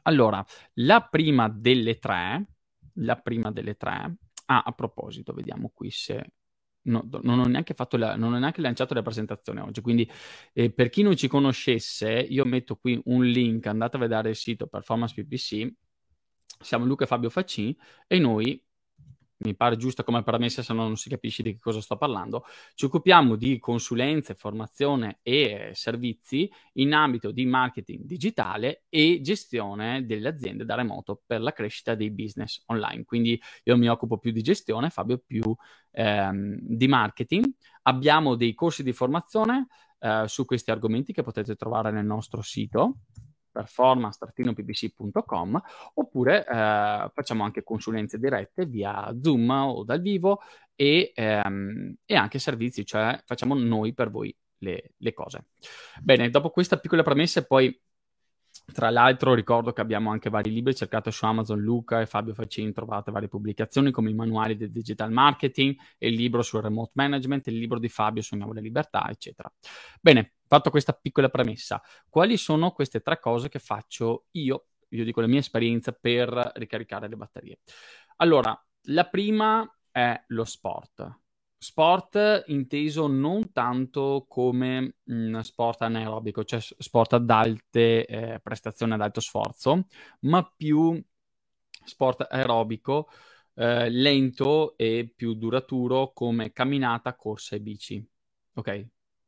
Allora, 0.03 0.45
la 0.75 1.03
prima 1.03 1.49
delle 1.49 1.99
tre, 1.99 2.47
la 2.95 3.17
prima 3.17 3.51
delle 3.51 3.77
tre, 3.77 4.17
ah, 4.47 4.63
a 4.65 4.73
proposito, 4.73 5.33
vediamo 5.33 5.71
qui 5.75 5.91
se 5.91 6.25
No, 6.87 7.05
non, 7.23 7.41
ho 7.41 7.47
neanche 7.47 7.75
fatto 7.75 7.97
la, 7.97 8.15
non 8.15 8.33
ho 8.33 8.39
neanche 8.39 8.61
lanciato 8.61 8.95
la 8.95 9.03
presentazione 9.03 9.61
oggi. 9.61 9.81
Quindi, 9.81 10.09
eh, 10.53 10.71
per 10.71 10.89
chi 10.89 11.03
non 11.03 11.17
ci 11.17 11.27
conoscesse, 11.27 12.13
io 12.13 12.45
metto 12.45 12.77
qui 12.77 13.01
un 13.07 13.25
link. 13.25 13.67
Andate 13.67 13.97
a 13.97 14.01
vedere 14.01 14.31
il 14.31 14.37
sito 14.37 14.69
Performance 14.69 15.15
PPC. 15.15 15.69
Siamo 16.61 16.85
Luca 16.85 17.05
e 17.05 17.07
Fabio 17.09 17.29
Faccini 17.29 17.77
e 18.07 18.19
noi 18.19 18.63
mi 19.39 19.55
pare 19.55 19.77
giusta 19.77 20.03
come 20.03 20.23
premessa, 20.23 20.63
se 20.63 20.73
no 20.73 20.83
non 20.85 20.97
si 20.97 21.09
capisce 21.09 21.43
di 21.43 21.53
che 21.53 21.61
cosa 21.61 21.81
sto 21.81 21.97
parlando. 21.97 22.45
Ci 22.75 22.87
occupiamo 22.87 23.37
di 23.37 23.59
consulenze, 23.59 24.35
formazione 24.35 25.19
e 25.23 25.71
servizi 25.75 26.51
in 26.75 26.95
ambito 26.95 27.31
di 27.31 27.45
marketing 27.45 28.05
digitale 28.05 28.85
e 28.89 29.21
gestione 29.21 30.07
delle 30.07 30.29
aziende 30.29 30.65
da 30.65 30.75
remoto 30.75 31.23
per 31.27 31.41
la 31.41 31.53
crescita 31.53 31.95
dei 31.95 32.11
business 32.11 32.63
online. 32.67 33.05
Quindi 33.05 33.41
io 33.65 33.77
mi 33.77 33.89
occupo 33.89 34.19
più 34.19 34.31
di 34.31 34.43
gestione, 34.43 34.91
Fabio 34.91 35.19
più 35.19 35.55
ehm, 35.93 36.59
di 36.61 36.89
marketing. 36.89 37.45
Abbiamo 37.83 38.35
dei 38.37 38.55
corsi 38.55 38.83
di 38.83 38.93
formazione 38.93 39.67
eh, 39.99 40.25
su 40.27 40.45
questi 40.45 40.71
argomenti 40.71 41.13
che 41.13 41.23
potete 41.23 41.57
trovare 41.57 41.91
nel 41.91 42.05
nostro 42.05 42.43
sito 42.43 42.99
performance-ppc.com 43.57 45.63
oppure 45.95 46.47
eh, 46.47 47.11
facciamo 47.13 47.45
anche 47.45 47.63
consulenze 47.63 48.19
dirette 48.19 48.67
via 48.67 49.15
Zoom 49.21 49.49
o 49.51 49.85
dal 49.85 50.03
vivo 50.03 50.41
e, 50.75 51.13
ehm, 51.15 51.95
e 52.05 52.15
anche 52.15 52.39
servizi, 52.39 52.85
cioè 52.85 53.19
facciamo 53.25 53.55
noi 53.55 53.95
per 53.95 54.11
voi 54.11 54.37
le, 54.59 54.93
le, 54.99 55.15
cose. 55.15 55.47
Bene, 56.03 56.29
dopo 56.29 56.51
questa 56.51 56.79
piccola 56.79 57.03
premessa 57.03 57.43
poi 57.45 57.75
tra 58.73 58.91
l'altro 58.91 59.33
ricordo 59.33 59.73
che 59.73 59.81
abbiamo 59.81 60.11
anche 60.11 60.29
vari 60.29 60.51
libri, 60.51 60.75
cercate 60.75 61.11
su 61.11 61.25
Amazon 61.25 61.61
Luca 61.61 62.01
e 62.01 62.07
Fabio 62.07 62.35
Faccini, 62.35 62.73
trovate 62.73 63.11
varie 63.11 63.29
pubblicazioni 63.29 63.91
come 63.91 64.11
i 64.11 64.15
manuali 64.15 64.57
del 64.57 64.73
digital 64.73 65.11
marketing, 65.13 65.77
il 65.99 66.15
libro 66.15 66.43
sul 66.43 66.63
remote 66.63 66.91
management, 66.95 67.47
il 67.47 67.59
libro 67.59 67.79
di 67.79 67.89
Fabio 67.89 68.23
Sogniamo 68.23 68.53
la 68.53 68.61
libertà, 68.61 69.09
eccetera. 69.09 69.53
Bene, 70.01 70.35
fatto 70.47 70.71
questa 70.71 70.93
piccola 70.93 71.29
premessa, 71.29 71.81
quali 72.09 72.37
sono 72.37 72.73
queste 72.73 73.01
tre 73.01 73.21
cose 73.21 73.49
che 73.49 73.61
faccio 73.61 74.27
io, 74.33 74.67
io 74.89 75.05
dico 75.05 75.21
la 75.21 75.29
mia 75.29 75.41
esperienza, 75.41 75.93
per 75.93 76.53
ricaricare 76.57 77.09
le 77.09 77.17
batterie? 77.17 77.61
Allora, 78.17 78.61
la 78.89 79.05
prima 79.07 79.69
è 79.91 80.25
lo 80.29 80.45
sport. 80.45 81.25
Sport 81.67 82.45
inteso 82.47 83.09
non 83.09 83.51
tanto 83.53 84.25
come 84.29 84.99
mh, 85.03 85.41
sport 85.41 85.83
anaerobico, 85.83 86.45
cioè 86.45 86.61
sport 86.61 87.15
ad 87.15 87.29
alte 87.29 88.07
eh, 88.07 88.41
prestazioni, 88.41 88.93
ad 88.93 89.01
alto 89.01 89.19
sforzo, 89.21 89.87
ma 90.21 90.49
più 90.57 91.03
sport 91.85 92.25
aerobico, 92.31 93.09
eh, 93.55 93.91
lento 93.91 94.77
e 94.77 95.13
più 95.13 95.35
duraturo 95.35 96.13
come 96.13 96.53
camminata, 96.53 97.17
corsa 97.17 97.57
e 97.57 97.61
bici. 97.61 98.09
Ok? 98.55 98.87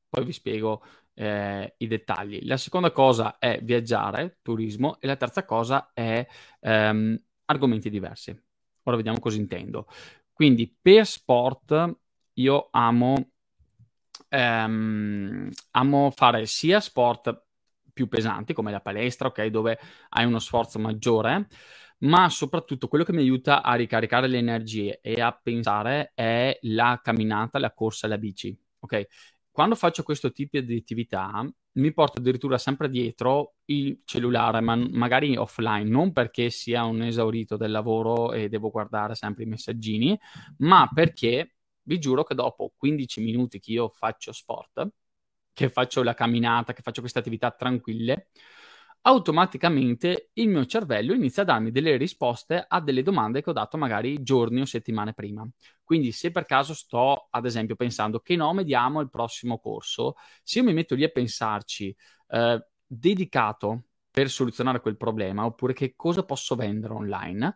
Poi 0.09 0.25
vi 0.25 0.33
spiego 0.33 0.85
eh, 1.15 1.75
i 1.79 1.89
dettagli. 1.89 2.47
La 2.47 2.57
seconda 2.57 2.93
cosa 2.93 3.39
è 3.39 3.59
viaggiare, 3.65 4.39
turismo, 4.43 5.01
e 5.01 5.09
la 5.09 5.17
terza 5.17 5.45
cosa 5.45 5.91
è 5.93 6.25
ehm, 6.61 7.21
argomenti 7.47 7.91
diversi. 7.91 8.31
Ora 8.85 8.95
vediamo 8.97 9.19
cosa 9.19 9.39
intendo. 9.39 9.89
Quindi 10.33 10.73
per 10.81 11.05
sport 11.05 11.99
io 12.39 12.69
amo, 12.71 13.31
ehm, 14.29 15.51
amo 15.73 16.11
fare 16.11 16.47
sia 16.47 16.81
sport 16.81 17.45
più 17.93 18.09
pesanti 18.09 18.53
come 18.53 18.71
la 18.71 18.81
palestra, 18.81 19.29
ok, 19.29 19.47
dove 19.47 19.79
hai 20.11 20.25
uno 20.25 20.39
sforzo 20.39 20.79
maggiore, 20.79 21.49
ma 22.01 22.29
soprattutto 22.29 22.87
quello 22.89 23.05
che 23.05 23.13
mi 23.13 23.23
aiuta 23.23 23.63
a 23.63 23.75
ricaricare 23.75 24.29
le 24.29 24.39
energie 24.39 25.01
e 25.03 25.21
a 25.21 25.33
pensare 25.33 26.13
è 26.15 26.57
la 26.63 27.01
camminata, 27.03 27.59
la 27.59 27.73
corsa 27.73 28.07
e 28.07 28.11
la 28.11 28.19
bici, 28.19 28.57
ok? 28.81 29.07
Quando 29.51 29.75
faccio 29.75 30.05
questo 30.05 30.31
tipo 30.31 30.61
di 30.61 30.77
attività 30.77 31.45
mi 31.73 31.93
porto 31.93 32.21
addirittura 32.21 32.59
sempre 32.59 32.89
dietro 32.89 33.55
il 33.67 34.03
cellulare, 34.05 34.61
ma 34.61 34.77
magari 34.77 35.37
offline, 35.37 35.89
non 35.89 36.13
perché 36.13 36.51
sia 36.51 36.85
un 36.85 37.03
esaurito 37.03 37.57
del 37.57 37.73
lavoro 37.73 38.33
e 38.33 38.49
devo 38.49 38.71
guardare 38.71 39.17
sempre 39.17 39.43
i 39.45 39.47
messaggini, 39.47 40.19
ma 40.59 40.89
perché 40.93 41.58
vi 41.89 41.99
giuro 41.99 42.23
che 42.23 42.35
dopo 42.35 42.73
15 42.77 43.23
minuti 43.23 43.59
che 43.59 43.73
io 43.73 43.89
faccio 43.89 44.31
sport, 44.33 44.89
che 45.55 45.71
faccio 45.71 46.03
la 46.03 46.15
camminata, 46.15 46.75
che 46.75 46.83
faccio 46.83 47.01
queste 47.01 47.19
attività 47.19 47.51
tranquille, 47.51 48.29
automaticamente 49.03 50.31
il 50.35 50.49
mio 50.49 50.67
cervello 50.67 51.15
inizia 51.15 51.43
a 51.43 51.47
darmi 51.47 51.71
delle 51.71 51.97
risposte 51.97 52.63
a 52.69 52.81
delle 52.81 53.03
domande 53.03 53.43
che 53.43 53.51
ho 53.51 53.55
dato 53.55 53.79
magari 53.79 54.23
giorni 54.23 54.61
o 54.61 54.67
settimane 54.67 55.15
prima. 55.15 55.49
Quindi 55.83 56.13
se 56.13 56.31
per 56.31 56.45
caso 56.45 56.75
sto, 56.75 57.29
ad 57.31 57.47
esempio, 57.47 57.75
pensando 57.75 58.21
che 58.21 58.37
nome 58.37 58.65
diamo 58.65 58.99
al 59.01 59.09
prossimo 59.09 59.59
corso, 59.59 60.17
se 60.43 60.59
io 60.59 60.65
mi 60.67 60.75
metto 60.75 60.95
lì 60.95 61.05
a 61.05 61.09
pensarci 61.09 61.97
eh, 62.29 62.67
dedicato 62.87 63.85
per 64.11 64.29
soluzionare 64.29 64.81
quel 64.81 64.97
problema, 64.99 65.47
oppure 65.47 65.73
che 65.73 65.95
cosa 65.97 66.23
posso 66.25 66.55
vendere 66.55 66.93
online, 66.93 67.55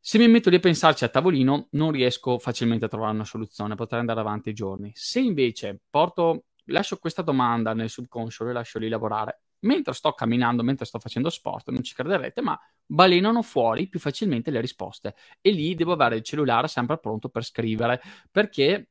se 0.00 0.18
mi 0.18 0.28
metto 0.28 0.48
lì 0.48 0.56
a 0.56 0.60
pensarci 0.60 1.04
a 1.04 1.08
tavolino, 1.08 1.68
non 1.72 1.90
riesco 1.90 2.38
facilmente 2.38 2.86
a 2.86 2.88
trovare 2.88 3.12
una 3.12 3.24
soluzione, 3.24 3.74
potrei 3.74 4.00
andare 4.00 4.20
avanti 4.20 4.54
giorni. 4.54 4.90
Se 4.94 5.20
invece 5.20 5.82
porto, 5.90 6.44
lascio 6.66 6.96
questa 6.96 7.22
domanda 7.22 7.74
nel 7.74 7.90
subconscio 7.90 8.48
e 8.48 8.52
lascio 8.52 8.78
lì 8.78 8.88
lavorare, 8.88 9.42
mentre 9.60 9.92
sto 9.92 10.12
camminando, 10.12 10.62
mentre 10.62 10.86
sto 10.86 10.98
facendo 10.98 11.28
sport, 11.28 11.68
non 11.70 11.82
ci 11.82 11.94
crederete, 11.94 12.40
ma 12.40 12.58
balenano 12.86 13.42
fuori 13.42 13.88
più 13.88 14.00
facilmente 14.00 14.50
le 14.50 14.60
risposte. 14.60 15.14
E 15.40 15.50
lì 15.50 15.74
devo 15.74 15.92
avere 15.92 16.16
il 16.16 16.22
cellulare 16.22 16.66
sempre 16.66 16.98
pronto 16.98 17.28
per 17.28 17.44
scrivere, 17.44 18.00
perché 18.30 18.88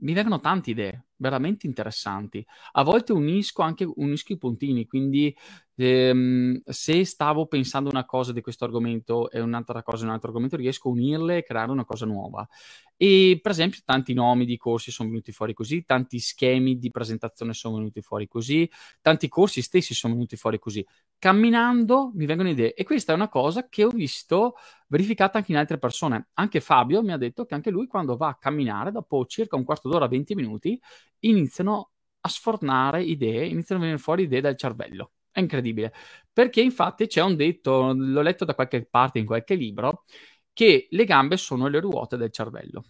mi 0.00 0.12
vengono 0.12 0.38
tante 0.38 0.70
idee 0.70 1.06
veramente 1.16 1.66
interessanti. 1.66 2.44
A 2.72 2.82
volte 2.82 3.12
unisco 3.12 3.62
anche 3.62 3.90
unisco 3.96 4.32
i 4.32 4.38
puntini, 4.38 4.86
quindi 4.86 5.34
ehm, 5.76 6.60
se 6.64 7.04
stavo 7.04 7.46
pensando 7.46 7.90
una 7.90 8.04
cosa 8.04 8.32
di 8.32 8.40
questo 8.40 8.64
argomento 8.64 9.30
e 9.30 9.40
un'altra 9.40 9.82
cosa 9.82 10.02
di 10.02 10.08
un 10.08 10.12
altro 10.14 10.28
argomento, 10.28 10.56
riesco 10.56 10.88
a 10.88 10.92
unirle 10.92 11.38
e 11.38 11.42
creare 11.42 11.70
una 11.70 11.84
cosa 11.84 12.06
nuova. 12.06 12.46
E 12.96 13.40
per 13.42 13.50
esempio, 13.50 13.80
tanti 13.84 14.14
nomi 14.14 14.44
di 14.44 14.56
corsi 14.56 14.90
sono 14.92 15.08
venuti 15.08 15.32
fuori 15.32 15.52
così, 15.52 15.84
tanti 15.84 16.18
schemi 16.20 16.78
di 16.78 16.90
presentazione 16.90 17.52
sono 17.52 17.76
venuti 17.76 18.00
fuori 18.02 18.28
così, 18.28 18.70
tanti 19.00 19.28
corsi 19.28 19.62
stessi 19.62 19.94
sono 19.94 20.14
venuti 20.14 20.36
fuori 20.36 20.58
così. 20.58 20.84
Camminando 21.18 22.12
mi 22.14 22.26
vengono 22.26 22.50
idee, 22.50 22.74
e 22.74 22.84
questa 22.84 23.12
è 23.12 23.14
una 23.16 23.28
cosa 23.28 23.68
che 23.68 23.84
ho 23.84 23.88
visto 23.88 24.54
verificata 24.88 25.38
anche 25.38 25.52
in 25.52 25.58
altre 25.58 25.78
persone. 25.78 26.28
Anche 26.34 26.60
Fabio 26.60 27.02
mi 27.02 27.12
ha 27.12 27.16
detto 27.16 27.44
che 27.46 27.54
anche 27.54 27.70
lui, 27.70 27.86
quando 27.86 28.16
va 28.16 28.28
a 28.28 28.36
camminare, 28.36 28.92
dopo 28.92 29.26
circa 29.26 29.56
un 29.56 29.64
quarto 29.64 29.88
d'ora, 29.88 30.06
20 30.06 30.34
minuti, 30.36 30.80
iniziano 31.20 31.90
a 32.20 32.28
sfornare 32.28 33.02
idee, 33.02 33.46
iniziano 33.46 33.80
a 33.80 33.84
venire 33.84 34.02
fuori 34.02 34.22
idee 34.24 34.40
dal 34.40 34.56
cervello. 34.56 35.13
È 35.34 35.40
incredibile. 35.40 35.92
Perché 36.32 36.60
infatti 36.60 37.08
c'è 37.08 37.20
un 37.20 37.34
detto, 37.34 37.92
l'ho 37.92 38.20
letto 38.22 38.44
da 38.44 38.54
qualche 38.54 38.86
parte 38.86 39.18
in 39.18 39.26
qualche 39.26 39.56
libro, 39.56 40.04
che 40.52 40.86
le 40.88 41.04
gambe 41.04 41.36
sono 41.36 41.66
le 41.66 41.80
ruote 41.80 42.16
del 42.16 42.30
cervello. 42.30 42.84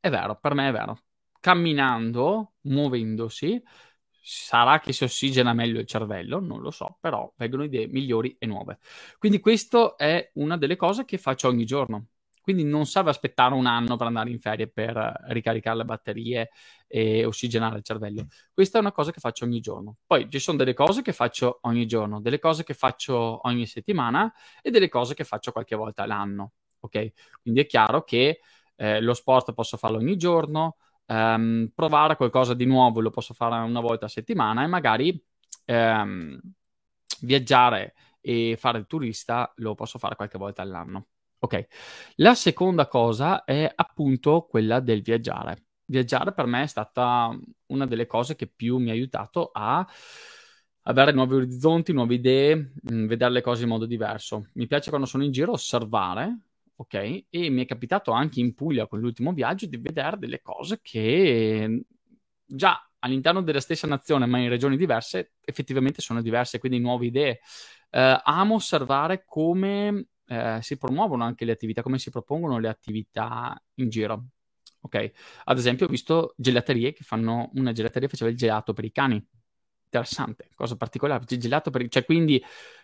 È 0.00 0.10
vero, 0.10 0.36
per 0.40 0.54
me 0.54 0.68
è 0.68 0.72
vero. 0.72 0.98
Camminando, 1.38 2.54
muovendosi, 2.62 3.62
sarà 4.10 4.80
che 4.80 4.92
si 4.92 5.04
ossigena 5.04 5.52
meglio 5.52 5.78
il 5.78 5.86
cervello, 5.86 6.40
non 6.40 6.60
lo 6.62 6.72
so, 6.72 6.96
però 7.00 7.32
vengono 7.36 7.62
idee 7.62 7.86
migliori 7.86 8.34
e 8.36 8.46
nuove. 8.46 8.78
Quindi 9.16 9.38
questa 9.38 9.94
è 9.94 10.32
una 10.34 10.56
delle 10.56 10.74
cose 10.74 11.04
che 11.04 11.16
faccio 11.16 11.46
ogni 11.46 11.64
giorno. 11.64 12.06
Quindi 12.52 12.68
non 12.68 12.84
serve 12.84 13.10
aspettare 13.10 13.54
un 13.54 13.66
anno 13.66 13.96
per 13.96 14.08
andare 14.08 14.30
in 14.30 14.40
ferie 14.40 14.68
per 14.68 15.24
ricaricare 15.28 15.76
le 15.76 15.84
batterie 15.84 16.50
e 16.88 17.24
ossigenare 17.24 17.78
il 17.78 17.84
cervello. 17.84 18.26
Questa 18.52 18.78
è 18.78 18.80
una 18.80 18.90
cosa 18.90 19.12
che 19.12 19.20
faccio 19.20 19.44
ogni 19.44 19.60
giorno. 19.60 19.96
Poi 20.04 20.28
ci 20.28 20.40
sono 20.40 20.56
delle 20.56 20.74
cose 20.74 21.02
che 21.02 21.12
faccio 21.12 21.58
ogni 21.62 21.86
giorno, 21.86 22.20
delle 22.20 22.40
cose 22.40 22.64
che 22.64 22.74
faccio 22.74 23.46
ogni 23.46 23.66
settimana 23.66 24.32
e 24.62 24.70
delle 24.70 24.88
cose 24.88 25.14
che 25.14 25.22
faccio 25.22 25.52
qualche 25.52 25.76
volta 25.76 26.02
all'anno. 26.02 26.52
Ok? 26.80 27.12
Quindi 27.40 27.60
è 27.60 27.66
chiaro 27.66 28.02
che 28.02 28.40
eh, 28.74 29.00
lo 29.00 29.14
sport 29.14 29.52
posso 29.52 29.76
farlo 29.76 29.98
ogni 29.98 30.16
giorno, 30.16 30.76
ehm, 31.06 31.70
provare 31.72 32.16
qualcosa 32.16 32.54
di 32.54 32.64
nuovo 32.64 33.00
lo 33.00 33.10
posso 33.10 33.32
fare 33.34 33.56
una 33.62 33.80
volta 33.80 34.06
a 34.06 34.08
settimana 34.08 34.64
e 34.64 34.66
magari 34.66 35.22
ehm, 35.66 36.40
viaggiare 37.20 37.94
e 38.20 38.56
fare 38.58 38.78
il 38.78 38.86
turista 38.86 39.52
lo 39.56 39.74
posso 39.74 39.98
fare 39.98 40.16
qualche 40.16 40.38
volta 40.38 40.62
all'anno. 40.62 41.06
Ok, 41.42 41.66
la 42.16 42.34
seconda 42.34 42.86
cosa 42.86 43.44
è 43.44 43.70
appunto 43.74 44.46
quella 44.48 44.78
del 44.80 45.00
viaggiare. 45.00 45.64
Viaggiare 45.86 46.34
per 46.34 46.44
me 46.44 46.62
è 46.64 46.66
stata 46.66 47.34
una 47.66 47.86
delle 47.86 48.06
cose 48.06 48.36
che 48.36 48.46
più 48.46 48.76
mi 48.76 48.90
ha 48.90 48.92
aiutato 48.92 49.50
a 49.50 49.86
avere 50.82 51.12
nuovi 51.12 51.36
orizzonti, 51.36 51.92
nuove 51.94 52.14
idee, 52.14 52.72
mm, 52.92 53.06
vedere 53.06 53.30
le 53.32 53.40
cose 53.40 53.62
in 53.62 53.70
modo 53.70 53.86
diverso. 53.86 54.48
Mi 54.54 54.66
piace 54.66 54.90
quando 54.90 55.06
sono 55.06 55.24
in 55.24 55.32
giro 55.32 55.52
osservare, 55.52 56.40
ok? 56.76 56.94
E 57.30 57.48
mi 57.48 57.62
è 57.62 57.66
capitato 57.66 58.10
anche 58.12 58.40
in 58.40 58.54
Puglia 58.54 58.86
con 58.86 59.00
l'ultimo 59.00 59.32
viaggio 59.32 59.66
di 59.66 59.78
vedere 59.78 60.18
delle 60.18 60.42
cose 60.42 60.80
che 60.82 61.84
già 62.44 62.86
all'interno 62.98 63.42
della 63.42 63.60
stessa 63.60 63.86
nazione, 63.86 64.26
ma 64.26 64.38
in 64.38 64.50
regioni 64.50 64.76
diverse, 64.76 65.32
effettivamente 65.42 66.02
sono 66.02 66.20
diverse, 66.20 66.58
quindi 66.58 66.78
nuove 66.80 67.06
idee. 67.06 67.40
Eh, 67.90 68.20
amo 68.24 68.56
osservare 68.56 69.24
come 69.24 70.06
eh, 70.30 70.58
si 70.62 70.78
promuovono 70.78 71.24
anche 71.24 71.44
le 71.44 71.52
attività, 71.52 71.82
come 71.82 71.98
si 71.98 72.10
propongono 72.10 72.58
le 72.58 72.68
attività 72.68 73.60
in 73.74 73.88
giro. 73.88 74.26
Ok, 74.82 75.10
ad 75.44 75.58
esempio 75.58 75.86
ho 75.86 75.88
visto 75.88 76.34
gelaterie 76.36 76.92
che 76.92 77.02
fanno 77.02 77.50
una 77.54 77.72
gelateria 77.72 78.06
che 78.06 78.14
faceva 78.14 78.30
il 78.30 78.36
gelato 78.36 78.72
per 78.72 78.84
i 78.84 78.92
cani. 78.92 79.22
Interessante, 79.84 80.48
cosa 80.54 80.76
particolare. 80.76 81.24
Gelato 81.24 81.70
per, 81.70 81.88
cioè, 81.88 82.04
quindi 82.04 82.42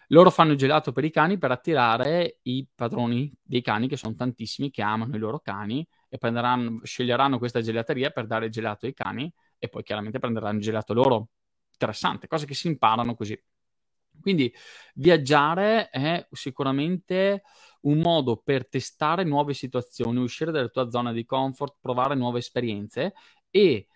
loro 0.08 0.30
fanno 0.30 0.52
il 0.52 0.58
gelato 0.58 0.90
per 0.90 1.04
i 1.04 1.10
cani 1.10 1.38
per 1.38 1.52
attirare 1.52 2.40
i 2.42 2.66
padroni 2.74 3.32
dei 3.40 3.62
cani, 3.62 3.86
che 3.86 3.96
sono 3.96 4.16
tantissimi, 4.16 4.70
che 4.70 4.82
amano 4.82 5.14
i 5.14 5.18
loro 5.18 5.38
cani 5.38 5.86
e 6.08 6.18
sceglieranno 6.82 7.38
questa 7.38 7.60
gelateria 7.60 8.10
per 8.10 8.26
dare 8.26 8.46
il 8.46 8.50
gelato 8.50 8.86
ai 8.86 8.92
cani 8.92 9.32
e 9.56 9.68
poi 9.68 9.84
chiaramente 9.84 10.18
prenderanno 10.18 10.58
il 10.58 10.64
gelato 10.64 10.92
loro. 10.92 11.28
Interessante, 11.70 12.26
cose 12.26 12.44
che 12.44 12.54
si 12.54 12.66
imparano 12.66 13.14
così. 13.14 13.40
Quindi 14.20 14.52
viaggiare 14.94 15.88
è 15.90 16.26
sicuramente 16.32 17.42
un 17.82 17.98
modo 17.98 18.36
per 18.36 18.68
testare 18.68 19.24
nuove 19.24 19.54
situazioni, 19.54 20.18
uscire 20.20 20.50
dalla 20.50 20.68
tua 20.68 20.90
zona 20.90 21.12
di 21.12 21.24
comfort, 21.24 21.76
provare 21.80 22.14
nuove 22.14 22.38
esperienze 22.40 23.14
e 23.50 23.86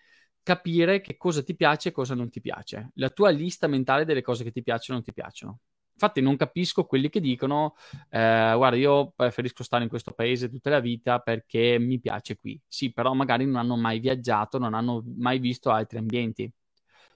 capire 0.43 1.01
che 1.01 1.17
cosa 1.17 1.43
ti 1.43 1.55
piace 1.55 1.89
e 1.89 1.91
cosa 1.91 2.15
non 2.15 2.29
ti 2.29 2.41
piace. 2.41 2.91
La 2.95 3.09
tua 3.09 3.29
lista 3.29 3.67
mentale 3.67 4.05
delle 4.05 4.21
cose 4.21 4.43
che 4.43 4.51
ti 4.51 4.63
piacciono 4.63 4.99
o 4.99 5.01
non 5.01 5.03
ti 5.03 5.13
piacciono. 5.13 5.59
Infatti 5.93 6.21
non 6.21 6.35
capisco 6.35 6.85
quelli 6.85 7.09
che 7.09 7.19
dicono, 7.19 7.75
eh, 8.09 8.53
guarda, 8.55 8.75
io 8.75 9.11
preferisco 9.15 9.61
stare 9.61 9.83
in 9.83 9.89
questo 9.89 10.13
paese 10.13 10.49
tutta 10.49 10.71
la 10.71 10.79
vita 10.79 11.19
perché 11.19 11.77
mi 11.77 11.99
piace 11.99 12.37
qui. 12.37 12.59
Sì, 12.67 12.91
però 12.91 13.13
magari 13.13 13.45
non 13.45 13.57
hanno 13.57 13.75
mai 13.75 13.99
viaggiato, 13.99 14.57
non 14.57 14.73
hanno 14.73 15.03
mai 15.17 15.37
visto 15.37 15.69
altri 15.69 15.99
ambienti. 15.99 16.51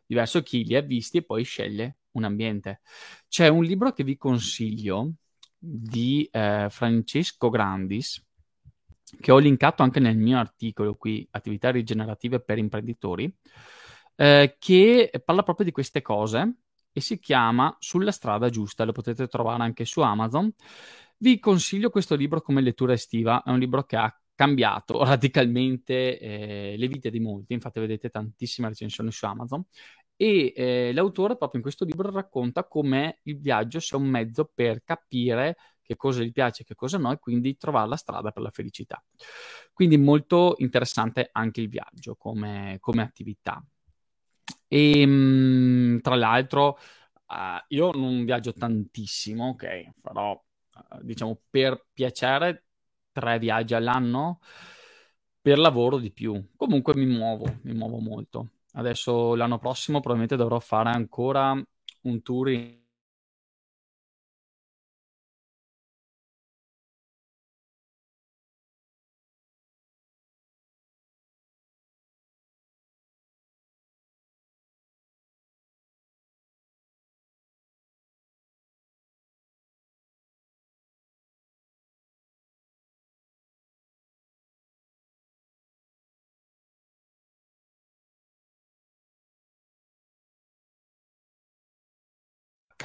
Diverso 0.06 0.44
chi 0.44 0.64
li 0.66 0.76
ha 0.76 0.82
visti 0.82 1.18
e 1.18 1.24
poi 1.24 1.44
sceglie 1.44 1.98
un 2.16 2.24
ambiente. 2.24 2.82
C'è 3.28 3.48
un 3.48 3.64
libro 3.64 3.92
che 3.94 4.04
vi 4.04 4.18
consiglio 4.18 5.14
di 5.58 6.28
eh, 6.32 6.68
Francesco 6.70 7.50
Grandis, 7.50 8.24
che 9.20 9.32
ho 9.32 9.38
linkato 9.38 9.84
anche 9.84 10.00
nel 10.00 10.18
mio 10.18 10.38
articolo 10.38 10.96
qui, 10.96 11.28
Attività 11.32 11.72
rigenerative 11.72 12.40
per 12.40 12.58
imprenditori, 12.58 13.34
eh, 14.16 14.56
che 14.60 15.22
parla 15.24 15.44
proprio 15.44 15.66
di 15.66 15.72
queste 15.72 16.02
cose 16.02 16.56
e 16.92 17.02
si 17.02 17.20
chiama 17.20 17.76
Sulla 17.80 18.12
strada 18.12 18.50
giusta, 18.50 18.86
lo 18.86 18.92
potete 18.92 19.28
trovare 19.28 19.64
anche 19.64 19.86
su 19.86 20.02
Amazon. 20.02 20.52
Vi 21.18 21.40
consiglio 21.40 21.90
questo 21.90 22.16
libro 22.16 22.42
come 22.42 22.62
lettura 22.62 22.94
estiva, 22.94 23.44
è 23.44 23.50
un 23.50 23.60
libro 23.60 23.84
che 23.84 23.96
ha 23.98 24.20
cambiato 24.36 25.04
radicalmente 25.04 26.20
eh, 26.20 26.76
le 26.78 26.88
vite 26.88 27.10
di 27.10 27.20
molti, 27.20 27.54
infatti 27.54 27.80
vedete 27.80 28.10
tantissime 28.10 28.70
recensioni 28.70 29.12
su 29.12 29.26
Amazon 29.26 29.64
e 30.18 30.54
eh, 30.56 30.94
l'autore 30.94 31.36
proprio 31.36 31.60
in 31.60 31.62
questo 31.62 31.86
libro 31.86 32.10
racconta 32.10 32.64
come 32.66 33.20
il 33.24 33.40
viaggio 33.40 33.80
sia 33.80 33.98
un 33.98 34.06
mezzo 34.08 34.50
per 34.54 34.84
capire 34.84 35.58
che 35.82 35.96
cosa 35.96 36.24
gli 36.24 36.32
piace 36.32 36.64
e 36.64 36.66
che 36.66 36.76
cosa 36.76 36.98
no 36.98 37.12
e 37.12 37.20
quindi 37.20 37.58
trovare 37.58 37.88
la 37.88 37.96
strada 37.96 38.32
per 38.32 38.42
la 38.42 38.50
felicità. 38.50 39.04
Quindi 39.72 39.98
molto 39.98 40.56
interessante 40.58 41.30
anche 41.32 41.62
il 41.62 41.70
viaggio 41.70 42.16
come, 42.16 42.78
come 42.80 43.04
attività. 43.04 43.64
E 44.68 45.02
ehm, 45.02 46.02
tra 46.02 46.16
l'altro, 46.16 46.78
uh, 47.28 47.64
io 47.70 47.92
non 47.92 48.26
viaggio 48.26 48.54
tantissimo, 48.54 49.50
ok, 49.50 49.90
farò 50.02 50.32
uh, 50.32 51.04
diciamo 51.04 51.40
per 51.50 51.86
piacere 51.94 52.66
tre 53.12 53.38
viaggi 53.38 53.76
all'anno, 53.76 54.40
per 55.40 55.60
lavoro 55.60 56.00
di 56.00 56.12
più. 56.12 56.52
Comunque 56.56 56.96
mi 56.96 57.06
muovo, 57.06 57.60
mi 57.62 57.74
muovo 57.74 58.00
molto. 58.00 58.50
Adesso 58.76 59.36
l'anno 59.36 59.58
prossimo 59.58 60.00
probabilmente 60.00 60.36
dovrò 60.36 60.60
fare 60.60 60.90
ancora 60.90 61.52
un 62.02 62.22
tour 62.22 62.50
in 62.50 62.85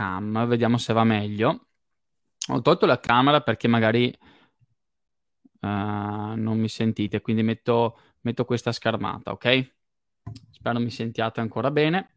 cam, 0.01 0.47
vediamo 0.47 0.79
se 0.79 0.95
va 0.95 1.05
meglio. 1.05 1.67
Ho 2.49 2.63
tolto 2.63 2.87
la 2.87 2.99
camera 2.99 3.43
perché 3.43 3.69
magari 3.69 4.07
uh, 5.61 5.67
non 5.67 6.59
mi 6.59 6.69
sentite, 6.69 7.21
quindi 7.21 7.43
metto, 7.43 7.99
metto 8.23 8.47
questa 8.47 8.73
schermata, 8.73 9.31
ok? 9.31 9.75
Spero 10.51 10.81
mi 10.81 10.89
sentiate 10.89 11.41
ancora 11.41 11.71
bene. 11.71 12.15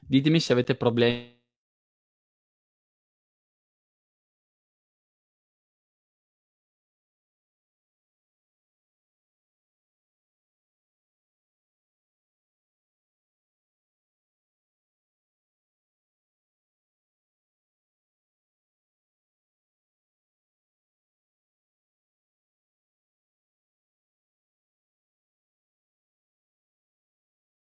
Ditemi 0.00 0.40
se 0.40 0.52
avete 0.54 0.76
problemi 0.76 1.35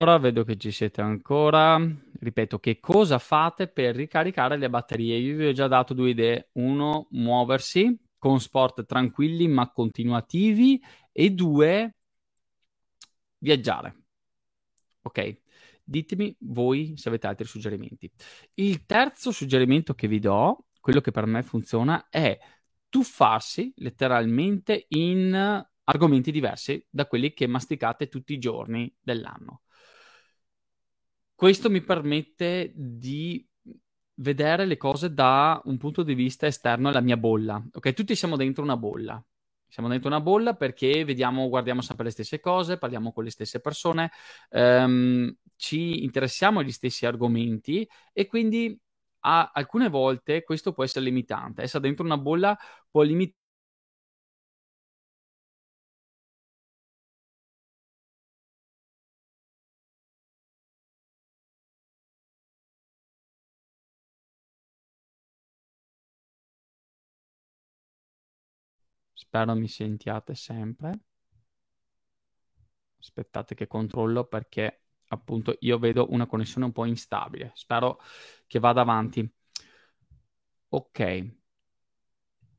Ora 0.06 0.20
vedo 0.20 0.44
che 0.44 0.56
ci 0.56 0.70
siete 0.70 1.02
ancora. 1.02 1.80
Ripeto, 2.20 2.60
che 2.60 2.80
cosa 2.80 3.18
fate 3.18 3.68
per 3.68 3.96
ricaricare 3.96 4.56
le 4.56 4.70
batterie? 4.70 5.18
Io 5.18 5.36
vi 5.36 5.48
ho 5.48 5.52
già 5.52 5.68
dato 5.68 5.96
due 5.96 6.12
idee. 6.12 6.50
Uno, 6.54 7.08
muoversi 7.14 7.98
con 8.20 8.40
sport 8.40 8.86
tranquilli 8.86 9.48
ma 9.48 9.72
continuativi 9.72 10.80
e 11.12 11.32
due, 11.32 11.96
viaggiare. 13.40 14.04
Ok? 15.02 15.40
Ditemi 15.84 16.36
voi 16.42 16.94
se 16.98 17.10
avete 17.10 17.26
altri 17.26 17.48
suggerimenti. 17.48 18.08
Il 18.54 18.86
terzo 18.86 19.32
suggerimento 19.32 19.96
che 19.96 20.08
vi 20.08 20.20
do, 20.20 20.68
quello 20.82 21.02
che 21.02 21.10
per 21.10 21.26
me 21.26 21.42
funziona, 21.42 22.10
è 22.10 22.38
tuffarsi 22.90 23.74
letteralmente 23.78 24.86
in 24.90 25.66
argomenti 25.84 26.32
diversi 26.32 26.86
da 26.92 27.08
quelli 27.08 27.34
che 27.34 27.48
masticate 27.48 28.08
tutti 28.08 28.34
i 28.34 28.38
giorni 28.38 28.96
dell'anno. 29.02 29.62
Questo 31.46 31.70
mi 31.70 31.82
permette 31.82 32.72
di 32.74 33.48
vedere 34.16 34.66
le 34.66 34.78
cose 34.78 35.14
da 35.14 35.62
un 35.66 35.78
punto 35.78 36.02
di 36.02 36.16
vista 36.16 36.48
esterno 36.48 36.90
alla 36.90 37.02
mia 37.02 37.18
bolla. 37.18 37.64
Ok, 37.72 37.94
tutti 37.94 38.16
siamo 38.16 38.36
dentro 38.36 38.64
una 38.64 38.76
bolla. 38.76 39.24
Siamo 39.68 39.88
dentro 39.88 40.10
una 40.10 40.22
bolla 40.22 40.56
perché 40.56 41.06
vediamo, 41.06 41.48
guardiamo 41.48 41.82
sempre 41.82 42.06
le 42.06 42.10
stesse 42.10 42.40
cose, 42.40 42.80
parliamo 42.80 43.14
con 43.14 43.26
le 43.26 43.30
stesse 43.30 43.60
persone, 43.60 44.12
ehm, 44.50 45.38
ci 45.56 46.04
interessiamo 46.04 46.62
agli 46.62 46.72
stessi 46.72 47.06
argomenti 47.06 47.88
e 48.12 48.26
quindi 48.26 48.76
a, 49.20 49.52
alcune 49.54 49.88
volte 49.88 50.42
questo 50.44 50.74
può 50.74 50.84
essere 50.84 51.06
limitante. 51.06 51.62
Essere 51.62 51.84
dentro 51.84 52.06
una 52.06 52.18
bolla 52.18 52.58
può 52.90 53.04
limitare 53.04 53.45
Spero 69.36 69.54
mi 69.54 69.68
sentiate 69.68 70.34
sempre. 70.34 71.00
Aspettate 72.98 73.54
che 73.54 73.68
controllo 73.68 74.24
perché 74.24 74.84
appunto 75.10 75.58
io 75.60 75.78
vedo 75.78 76.08
una 76.12 76.26
connessione 76.26 76.68
un 76.68 76.72
po' 76.72 76.86
instabile. 76.86 77.52
Spero 77.54 78.00
che 78.48 78.60
vada 78.60 78.80
avanti. 78.80 79.30
Ok. 80.70 81.26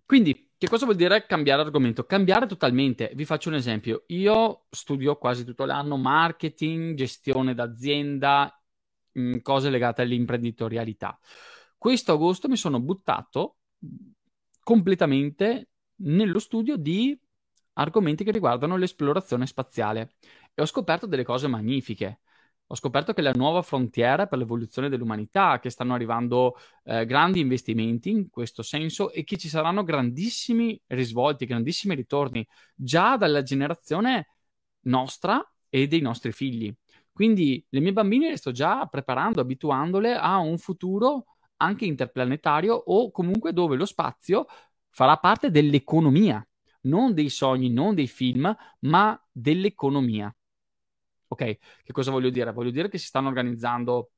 Quindi, 0.05 0.53
che 0.59 0.69
cosa 0.69 0.85
vuol 0.85 0.99
dire 0.99 1.25
cambiare 1.25 1.63
argomento? 1.63 2.05
Cambiare 2.05 2.45
totalmente. 2.45 3.11
Vi 3.15 3.25
faccio 3.25 3.49
un 3.49 3.55
esempio. 3.55 4.05
Io 4.09 4.67
studio 4.69 5.17
quasi 5.17 5.47
tutto 5.47 5.65
l'anno 5.65 5.97
marketing, 5.97 6.95
gestione 6.95 7.55
d'azienda, 7.55 8.63
mm, 9.19 9.39
cose 9.39 9.71
legate 9.71 10.03
all'imprenditorialità. 10.03 11.19
Questo 11.79 12.13
agosto 12.13 12.49
mi 12.49 12.57
sono 12.59 12.81
buttato 12.81 13.61
completamente 14.63 15.71
nello 15.97 16.39
studio 16.39 16.77
di 16.77 17.19
argomenti 17.75 18.25
che 18.25 18.33
riguardano 18.33 18.77
l'esplorazione 18.77 19.47
spaziale 19.47 20.15
e 20.55 20.63
ho 20.63 20.67
scoperto 20.67 21.07
delle 21.07 21.25
cose 21.25 21.47
magnifiche. 21.47 22.21
Ho 22.69 22.75
scoperto 22.75 23.13
che 23.13 23.23
la 23.23 23.33
nuova 23.33 23.63
frontiera 23.63 24.27
per 24.27 24.39
l'evoluzione 24.39 24.89
dell'umanità, 24.89 25.61
che 25.61 25.71
stanno 25.71 25.95
arrivando 25.95 26.57
eh, 26.85 27.07
grandi 27.07 27.39
investimenti 27.39 28.11
in 28.11 28.29
questo 28.29 28.63
senso 28.63 29.13
e 29.13 29.23
che 29.23 29.37
ci 29.37 29.49
saranno 29.49 29.85
grandissimi 29.85 30.81
risvolti, 30.89 31.47
grandissimi 31.47 31.95
ritorni 31.95 32.45
già 32.75 33.17
dalla 33.17 33.43
generazione 33.43 34.31
nostra 34.87 35.49
e 35.69 35.87
dei 35.87 36.01
nostri 36.01 36.33
figli. 36.33 36.75
Quindi 37.13 37.65
le 37.69 37.81
mie 37.81 37.93
bambine 37.93 38.31
le 38.31 38.37
sto 38.37 38.51
già 38.51 38.85
preparando, 38.87 39.41
abituandole 39.41 40.17
a 40.17 40.39
un 40.39 40.59
futuro 40.59 41.27
anche 41.59 41.85
interplanetario 41.85 42.75
o 42.75 43.11
comunque 43.11 43.53
dove 43.53 43.77
lo 43.77 43.87
spazio 43.87 44.47
farà 44.97 45.19
parte 45.19 45.51
dell'economia, 45.51 46.43
non 46.85 47.13
dei 47.13 47.29
sogni, 47.29 47.69
non 47.69 47.95
dei 47.95 48.07
film, 48.07 48.57
ma 48.81 49.23
dell'economia. 49.31 50.35
Ok, 51.29 51.59
che 51.85 51.93
cosa 51.93 52.11
voglio 52.11 52.31
dire? 52.31 52.51
Voglio 52.51 52.71
dire 52.71 52.89
che 52.89 52.97
si 52.97 53.05
stanno 53.05 53.29
organizzando 53.29 54.13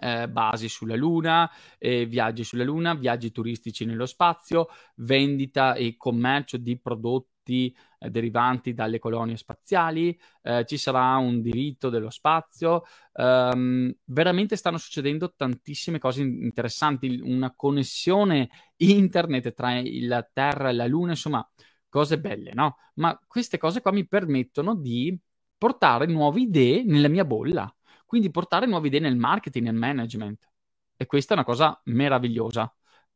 eh, 0.00 0.28
basi 0.28 0.68
sulla 0.68 0.94
Luna, 0.94 1.50
eh, 1.78 2.06
viaggi 2.06 2.44
sulla 2.44 2.62
Luna, 2.62 2.94
viaggi 2.94 3.32
turistici 3.32 3.84
nello 3.84 4.06
spazio, 4.06 4.68
vendita 4.98 5.74
e 5.74 5.96
commercio 5.96 6.58
di 6.58 6.78
prodotti 6.78 7.33
eh, 7.52 8.10
derivanti 8.10 8.74
dalle 8.74 8.98
colonie 8.98 9.36
spaziali, 9.36 10.18
eh, 10.42 10.64
ci 10.66 10.76
sarà 10.76 11.16
un 11.16 11.40
diritto 11.42 11.90
dello 11.90 12.10
spazio, 12.10 12.82
um, 13.12 13.92
veramente 14.04 14.56
stanno 14.56 14.78
succedendo 14.78 15.34
tantissime 15.36 15.98
cose 15.98 16.22
interessanti, 16.22 17.20
una 17.22 17.52
connessione 17.54 18.48
internet 18.76 19.52
tra 19.52 19.80
la 19.82 20.28
Terra 20.32 20.70
e 20.70 20.72
la 20.72 20.86
Luna, 20.86 21.10
insomma, 21.10 21.46
cose 21.88 22.18
belle, 22.18 22.52
no? 22.54 22.76
Ma 22.94 23.18
queste 23.26 23.58
cose 23.58 23.80
qua 23.80 23.92
mi 23.92 24.06
permettono 24.06 24.74
di 24.74 25.16
portare 25.56 26.06
nuove 26.06 26.40
idee 26.40 26.82
nella 26.84 27.08
mia 27.08 27.24
bolla, 27.24 27.72
quindi 28.04 28.30
portare 28.30 28.66
nuove 28.66 28.88
idee 28.88 29.00
nel 29.00 29.16
marketing, 29.16 29.66
nel 29.66 29.74
management. 29.74 30.48
E 30.96 31.06
questa 31.06 31.34
è 31.34 31.36
una 31.36 31.46
cosa 31.46 31.80
meravigliosa. 31.84 32.72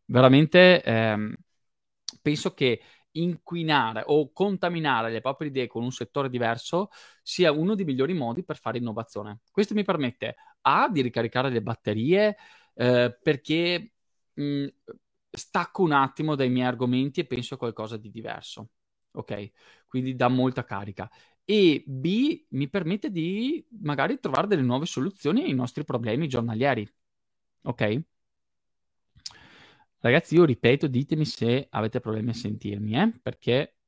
Veramente 0.07 0.83
ehm, 0.83 1.35
penso 2.23 2.55
che 2.55 2.81
inquinare 3.22 4.02
o 4.07 4.33
contaminare 4.33 5.11
le 5.11 5.20
proprie 5.20 5.48
idee 5.48 5.66
con 5.66 5.83
un 5.83 5.90
settore 5.92 6.28
diverso 6.28 6.90
sia 7.22 7.52
uno 7.52 7.74
dei 7.74 7.85
migliori 7.85 8.14
modi 8.14 8.44
per 8.44 8.59
fare 8.59 8.78
innovazione. 8.78 9.40
Questo 9.50 9.74
mi 9.74 9.85
permette 9.85 10.37
A 10.62 10.88
di 10.90 11.00
ricaricare 11.02 11.50
le 11.50 11.62
batterie 11.62 12.37
eh, 12.74 13.18
perché 13.22 13.92
mh, 14.35 14.66
stacco 15.31 15.83
un 15.83 15.92
attimo 15.92 16.35
dai 16.35 16.50
miei 16.50 16.66
argomenti 16.66 17.20
e 17.20 17.26
penso 17.26 17.54
a 17.54 17.59
qualcosa 17.59 17.96
di 17.96 18.11
diverso. 18.11 18.70
Ok? 19.12 19.50
Quindi 19.87 20.14
dà 20.14 20.28
molta 20.28 20.64
carica. 20.64 21.11
E 21.44 21.83
B 21.87 22.44
mi 22.50 22.68
permette 22.68 23.11
di 23.11 23.66
magari 23.81 24.18
trovare 24.20 24.46
delle 24.46 24.62
nuove 24.62 24.87
soluzioni 24.87 25.42
ai 25.44 25.54
nostri 25.54 25.85
problemi 25.85 26.28
giornalieri. 26.28 26.88
Ok? 27.62 28.02
Ragazzi, 30.00 30.37
io 30.37 30.44
ripeto, 30.44 30.87
ditemi 30.87 31.24
se 31.24 31.66
avete 31.70 32.00
problemi 32.00 32.30
a 32.30 32.34
sentirmi, 32.34 32.92
eh? 32.92 33.18
perché 33.20 33.78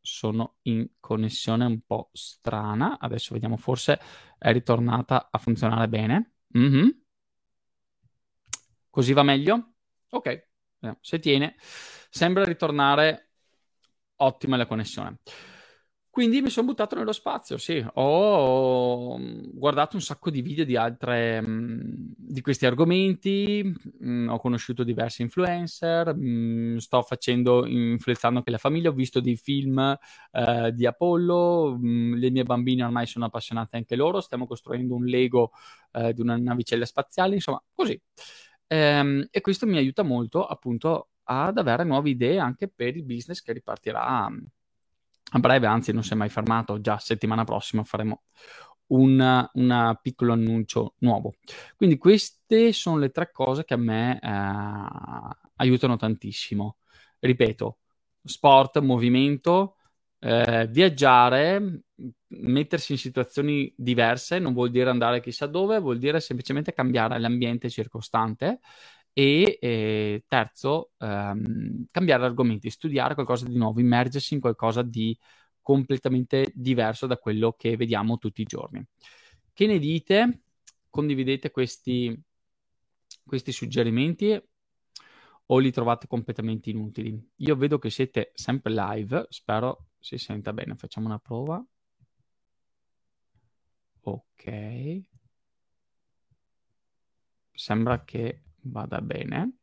sono 0.00 0.56
in 0.62 0.86
connessione 1.00 1.64
un 1.64 1.80
po' 1.86 2.10
strana. 2.12 2.98
Adesso 2.98 3.32
vediamo, 3.32 3.56
forse 3.56 4.00
è 4.38 4.52
ritornata 4.52 5.28
a 5.30 5.38
funzionare 5.38 5.88
bene. 5.88 6.34
Mm-hmm. 6.56 6.88
Così 8.90 9.12
va 9.12 9.22
meglio? 9.22 9.74
Ok, 10.10 10.48
se 11.00 11.18
tiene. 11.18 11.56
Sembra 12.10 12.44
ritornare 12.44 13.30
ottima 14.16 14.56
la 14.56 14.66
connessione. 14.66 15.18
Quindi 16.18 16.42
mi 16.42 16.50
sono 16.50 16.66
buttato 16.66 16.96
nello 16.96 17.12
spazio, 17.12 17.58
sì. 17.58 17.80
Ho 17.94 19.16
guardato 19.52 19.94
un 19.94 20.02
sacco 20.02 20.30
di 20.30 20.42
video 20.42 20.64
di 20.64 20.74
altre 20.74 21.40
mh, 21.40 22.14
di 22.16 22.40
questi 22.40 22.66
argomenti, 22.66 23.72
mh, 24.00 24.26
ho 24.28 24.40
conosciuto 24.40 24.82
diversi 24.82 25.22
influencer, 25.22 26.16
sto 26.78 27.02
facendo 27.02 27.64
influenzando 27.64 28.38
anche 28.38 28.50
la 28.50 28.58
famiglia, 28.58 28.88
ho 28.88 28.94
visto 28.94 29.20
dei 29.20 29.36
film 29.36 29.96
eh, 30.32 30.72
di 30.74 30.86
Apollo, 30.86 31.78
le 31.80 32.30
mie 32.32 32.42
bambine 32.42 32.82
ormai 32.82 33.06
sono 33.06 33.26
appassionate 33.26 33.76
anche 33.76 33.94
loro, 33.94 34.20
stiamo 34.20 34.48
costruendo 34.48 34.96
un 34.96 35.04
Lego 35.04 35.52
eh, 35.92 36.12
di 36.14 36.20
una 36.20 36.36
navicella 36.36 36.84
spaziale, 36.84 37.34
insomma, 37.34 37.62
così. 37.72 37.96
Ehm, 38.66 39.28
e 39.30 39.40
questo 39.40 39.66
mi 39.66 39.76
aiuta 39.76 40.02
molto 40.02 40.44
appunto 40.44 41.10
ad 41.22 41.58
avere 41.58 41.84
nuove 41.84 42.10
idee 42.10 42.40
anche 42.40 42.66
per 42.66 42.96
il 42.96 43.04
business 43.04 43.40
che 43.40 43.52
ripartirà 43.52 44.28
a 45.32 45.38
breve, 45.38 45.66
anzi 45.66 45.92
non 45.92 46.02
si 46.02 46.12
è 46.12 46.16
mai 46.16 46.28
fermato, 46.28 46.80
già 46.80 46.98
settimana 46.98 47.44
prossima 47.44 47.84
faremo 47.84 48.22
un 48.88 49.48
piccolo 50.00 50.32
annuncio 50.32 50.94
nuovo. 50.98 51.34
Quindi 51.76 51.98
queste 51.98 52.72
sono 52.72 52.98
le 52.98 53.10
tre 53.10 53.30
cose 53.30 53.64
che 53.64 53.74
a 53.74 53.78
me 53.78 54.18
eh, 54.18 55.36
aiutano 55.56 55.96
tantissimo. 55.96 56.76
Ripeto, 57.18 57.78
sport, 58.24 58.78
movimento, 58.78 59.76
eh, 60.20 60.66
viaggiare, 60.70 61.82
mettersi 62.28 62.92
in 62.92 62.98
situazioni 62.98 63.72
diverse, 63.76 64.38
non 64.38 64.52
vuol 64.52 64.70
dire 64.70 64.88
andare 64.90 65.20
chissà 65.20 65.46
dove, 65.46 65.78
vuol 65.80 65.98
dire 65.98 66.20
semplicemente 66.20 66.72
cambiare 66.72 67.18
l'ambiente 67.18 67.68
circostante 67.68 68.60
e 69.18 69.58
eh, 69.60 70.24
terzo, 70.28 70.92
ehm, 70.98 71.86
cambiare 71.90 72.24
argomenti, 72.24 72.70
studiare 72.70 73.14
qualcosa 73.14 73.48
di 73.48 73.56
nuovo, 73.56 73.80
immergersi 73.80 74.34
in 74.34 74.40
qualcosa 74.40 74.82
di 74.82 75.18
completamente 75.60 76.52
diverso 76.54 77.08
da 77.08 77.16
quello 77.16 77.52
che 77.58 77.76
vediamo 77.76 78.18
tutti 78.18 78.42
i 78.42 78.44
giorni. 78.44 78.80
Che 79.52 79.66
ne 79.66 79.80
dite? 79.80 80.42
Condividete 80.88 81.50
questi, 81.50 82.16
questi 83.24 83.50
suggerimenti 83.50 84.40
o 85.46 85.58
li 85.58 85.72
trovate 85.72 86.06
completamente 86.06 86.70
inutili? 86.70 87.20
Io 87.38 87.56
vedo 87.56 87.80
che 87.80 87.90
siete 87.90 88.30
sempre 88.34 88.72
live, 88.72 89.26
spero 89.30 89.88
si 89.98 90.16
senta 90.16 90.52
bene. 90.52 90.76
Facciamo 90.76 91.06
una 91.06 91.18
prova. 91.18 91.60
Ok. 94.02 95.04
Sembra 97.52 98.04
che 98.04 98.42
vada 98.70 99.00
bene. 99.00 99.58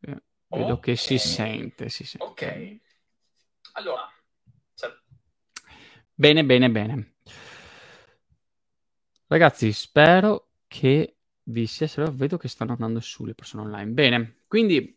Eh, 0.00 0.22
vedo 0.48 0.72
okay. 0.74 0.80
che 0.80 0.96
si 0.96 1.18
sente, 1.18 1.88
si 1.88 2.04
sente. 2.04 2.26
Ok. 2.26 2.80
Allora. 3.72 4.08
Cioè... 4.74 4.90
Bene, 6.14 6.44
bene, 6.44 6.70
bene. 6.70 7.14
Ragazzi, 9.26 9.72
spero 9.72 10.50
che 10.66 11.16
vi 11.44 11.66
sia... 11.66 11.88
Vedo 12.10 12.36
che 12.36 12.48
stanno 12.48 12.72
andando 12.72 13.00
su 13.00 13.24
le 13.24 13.34
persone 13.34 13.64
online. 13.64 13.90
Bene, 13.92 14.42
quindi 14.46 14.96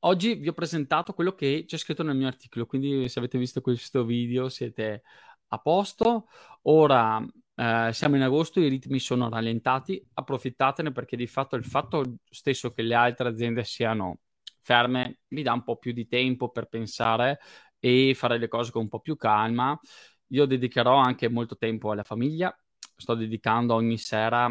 oggi 0.00 0.34
vi 0.34 0.48
ho 0.48 0.52
presentato 0.52 1.12
quello 1.12 1.34
che 1.34 1.64
c'è 1.66 1.76
scritto 1.76 2.02
nel 2.02 2.16
mio 2.16 2.28
articolo, 2.28 2.66
quindi 2.66 3.08
se 3.08 3.18
avete 3.18 3.38
visto 3.38 3.60
questo 3.60 4.04
video 4.04 4.48
siete 4.48 5.02
a 5.48 5.58
posto. 5.58 6.28
Ora 6.62 7.24
eh, 7.56 7.90
siamo 7.92 8.16
in 8.16 8.22
agosto, 8.22 8.60
i 8.60 8.68
ritmi 8.68 8.98
sono 8.98 9.28
rallentati, 9.28 10.04
approfittatene 10.14 10.92
perché 10.92 11.16
di 11.16 11.26
fatto 11.26 11.56
il 11.56 11.64
fatto 11.64 12.18
stesso 12.28 12.72
che 12.72 12.82
le 12.82 12.94
altre 12.94 13.28
aziende 13.28 13.64
siano 13.64 14.20
ferme 14.60 15.20
mi 15.28 15.42
dà 15.42 15.52
un 15.52 15.62
po' 15.62 15.76
più 15.76 15.92
di 15.92 16.06
tempo 16.06 16.50
per 16.50 16.66
pensare 16.66 17.38
e 17.78 18.14
fare 18.14 18.38
le 18.38 18.48
cose 18.48 18.70
con 18.72 18.82
un 18.82 18.88
po' 18.88 19.00
più 19.00 19.16
calma. 19.16 19.78
Io 20.28 20.44
dedicherò 20.44 20.96
anche 20.96 21.28
molto 21.28 21.56
tempo 21.56 21.92
alla 21.92 22.02
famiglia, 22.02 22.54
sto 22.96 23.14
dedicando 23.14 23.74
ogni 23.74 23.96
sera 23.96 24.50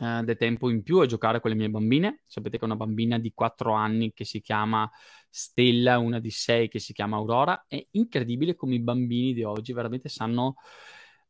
eh, 0.00 0.22
del 0.24 0.36
tempo 0.36 0.70
in 0.70 0.82
più 0.82 1.00
a 1.00 1.06
giocare 1.06 1.40
con 1.40 1.50
le 1.50 1.56
mie 1.56 1.68
bambine. 1.68 2.22
Sapete 2.26 2.56
che 2.58 2.64
ho 2.64 2.66
una 2.66 2.76
bambina 2.76 3.18
di 3.18 3.32
4 3.34 3.72
anni 3.72 4.12
che 4.14 4.24
si 4.24 4.40
chiama 4.40 4.88
Stella, 5.28 5.98
una 5.98 6.20
di 6.20 6.30
6 6.30 6.68
che 6.68 6.78
si 6.78 6.92
chiama 6.92 7.16
Aurora. 7.16 7.64
È 7.66 7.84
incredibile 7.92 8.54
come 8.54 8.76
i 8.76 8.80
bambini 8.80 9.34
di 9.34 9.42
oggi 9.42 9.72
veramente 9.72 10.08
sanno 10.08 10.54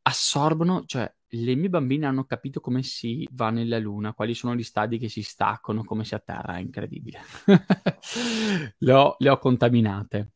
assorbono, 0.03 0.83
cioè 0.85 1.11
le 1.31 1.55
mie 1.55 1.69
bambine 1.69 2.07
hanno 2.07 2.25
capito 2.25 2.59
come 2.59 2.81
si 2.81 3.27
va 3.31 3.49
nella 3.49 3.77
luna, 3.77 4.13
quali 4.13 4.33
sono 4.33 4.55
gli 4.55 4.63
stadi 4.63 4.97
che 4.97 5.09
si 5.09 5.21
staccano, 5.21 5.83
come 5.83 6.03
si 6.03 6.15
atterra, 6.15 6.55
è 6.55 6.59
incredibile. 6.59 7.19
le, 8.77 8.93
ho, 8.93 9.15
le 9.19 9.29
ho 9.29 9.37
contaminate. 9.37 10.31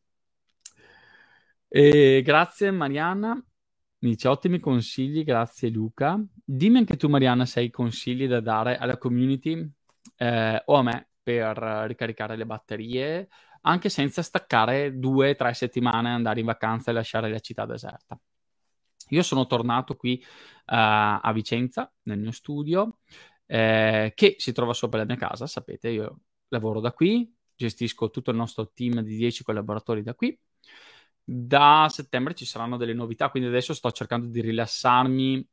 E 1.68 2.22
grazie 2.24 2.70
Marianna, 2.70 3.34
mi 3.34 4.10
dice 4.10 4.28
ottimi 4.28 4.60
consigli, 4.60 5.24
grazie 5.24 5.70
Luca. 5.70 6.22
Dimmi 6.32 6.78
anche 6.78 6.96
tu 6.96 7.08
Marianna 7.08 7.46
se 7.46 7.60
hai 7.60 7.70
consigli 7.70 8.28
da 8.28 8.40
dare 8.40 8.76
alla 8.76 8.98
community 8.98 9.68
eh, 10.16 10.62
o 10.66 10.74
a 10.74 10.82
me 10.82 11.08
per 11.22 11.56
ricaricare 11.86 12.36
le 12.36 12.46
batterie, 12.46 13.28
anche 13.62 13.88
senza 13.88 14.22
staccare 14.22 14.98
due 14.98 15.30
o 15.30 15.34
tre 15.34 15.54
settimane, 15.54 16.10
andare 16.10 16.40
in 16.40 16.46
vacanza 16.46 16.90
e 16.90 16.94
lasciare 16.94 17.30
la 17.30 17.40
città 17.40 17.66
deserta. 17.66 18.18
Io 19.10 19.22
sono 19.22 19.46
tornato 19.46 19.96
qui 19.96 20.22
uh, 20.22 20.28
a 20.66 21.30
Vicenza, 21.32 21.92
nel 22.04 22.18
mio 22.18 22.32
studio, 22.32 22.98
eh, 23.46 24.12
che 24.14 24.36
si 24.38 24.52
trova 24.52 24.72
sopra 24.72 24.98
la 24.98 25.04
mia 25.04 25.16
casa, 25.16 25.46
sapete, 25.46 25.88
io 25.90 26.20
lavoro 26.48 26.80
da 26.80 26.92
qui, 26.92 27.32
gestisco 27.54 28.10
tutto 28.10 28.30
il 28.30 28.36
nostro 28.36 28.70
team 28.72 29.00
di 29.00 29.16
10 29.16 29.44
collaboratori 29.44 30.02
da 30.02 30.14
qui. 30.14 30.38
Da 31.26 31.86
settembre 31.90 32.34
ci 32.34 32.44
saranno 32.44 32.76
delle 32.76 32.92
novità, 32.92 33.30
quindi 33.30 33.48
adesso 33.48 33.74
sto 33.74 33.90
cercando 33.92 34.26
di 34.26 34.40
rilassarmi. 34.40 35.48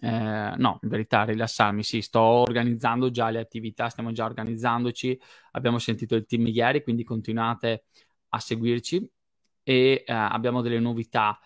Eh, 0.00 0.54
no, 0.56 0.78
in 0.82 0.88
verità 0.88 1.24
rilassarmi, 1.24 1.82
sì, 1.82 2.02
sto 2.02 2.20
organizzando 2.20 3.10
già 3.10 3.30
le 3.30 3.40
attività, 3.40 3.88
stiamo 3.88 4.12
già 4.12 4.26
organizzandoci, 4.26 5.18
abbiamo 5.52 5.78
sentito 5.78 6.14
il 6.14 6.26
team 6.26 6.46
ieri, 6.46 6.82
quindi 6.82 7.04
continuate 7.04 7.84
a 8.30 8.38
seguirci 8.38 9.10
e 9.62 10.04
eh, 10.06 10.12
abbiamo 10.12 10.60
delle 10.60 10.78
novità 10.78 11.38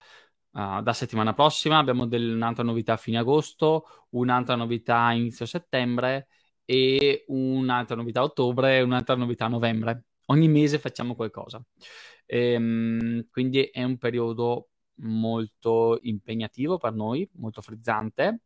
Uh, 0.52 0.82
da 0.82 0.92
settimana 0.92 1.32
prossima 1.32 1.78
abbiamo 1.78 2.06
del, 2.06 2.34
un'altra 2.34 2.62
novità 2.62 2.92
a 2.92 2.96
fine 2.98 3.16
agosto, 3.16 3.86
un'altra 4.10 4.54
novità 4.54 5.04
a 5.04 5.14
inizio 5.14 5.46
settembre 5.46 6.28
e 6.66 7.24
un'altra 7.28 7.96
novità 7.96 8.20
a 8.20 8.24
ottobre 8.24 8.76
e 8.76 8.82
un'altra 8.82 9.16
novità 9.16 9.46
a 9.46 9.48
novembre. 9.48 10.04
Ogni 10.26 10.48
mese 10.48 10.78
facciamo 10.78 11.14
qualcosa. 11.14 11.62
Ehm, 12.26 13.26
quindi 13.30 13.62
è 13.64 13.82
un 13.82 13.96
periodo 13.96 14.68
molto 14.96 15.98
impegnativo 16.02 16.76
per 16.78 16.92
noi, 16.92 17.28
molto 17.34 17.62
frizzante. 17.62 18.40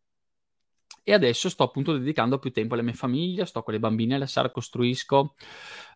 E 1.02 1.12
adesso 1.12 1.48
sto 1.48 1.62
appunto 1.62 1.96
dedicando 1.96 2.38
più 2.38 2.50
tempo 2.50 2.74
alla 2.74 2.82
mia 2.82 2.92
famiglia, 2.92 3.44
sto 3.44 3.62
con 3.62 3.74
le 3.74 3.78
bambine, 3.78 4.18
la 4.18 4.26
sera 4.26 4.50
costruisco, 4.50 5.34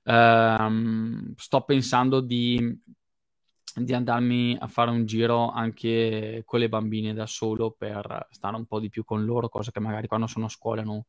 ehm, 0.05 1.35
sto 1.37 1.63
pensando 1.63 2.21
di 2.21 2.81
di 3.75 3.95
andarmi 3.95 4.57
a 4.59 4.67
fare 4.67 4.91
un 4.91 5.07
giro 5.07 5.51
anche 5.51 6.43
con 6.45 6.59
le 6.59 6.69
bambine 6.69 7.15
da 7.15 7.27
solo 7.27 7.71
per 7.71 8.29
stare 8.31 8.57
un 8.57 8.67
po' 8.67 8.81
di 8.81 8.89
più 8.89 9.05
con 9.05 9.25
loro, 9.25 9.49
cosa 9.49 9.71
che 9.71 9.81
magari 9.81 10.07
quando 10.07 10.27
sono 10.27 10.47
a 10.47 10.49
scuola 10.49 10.83
non, 10.83 11.03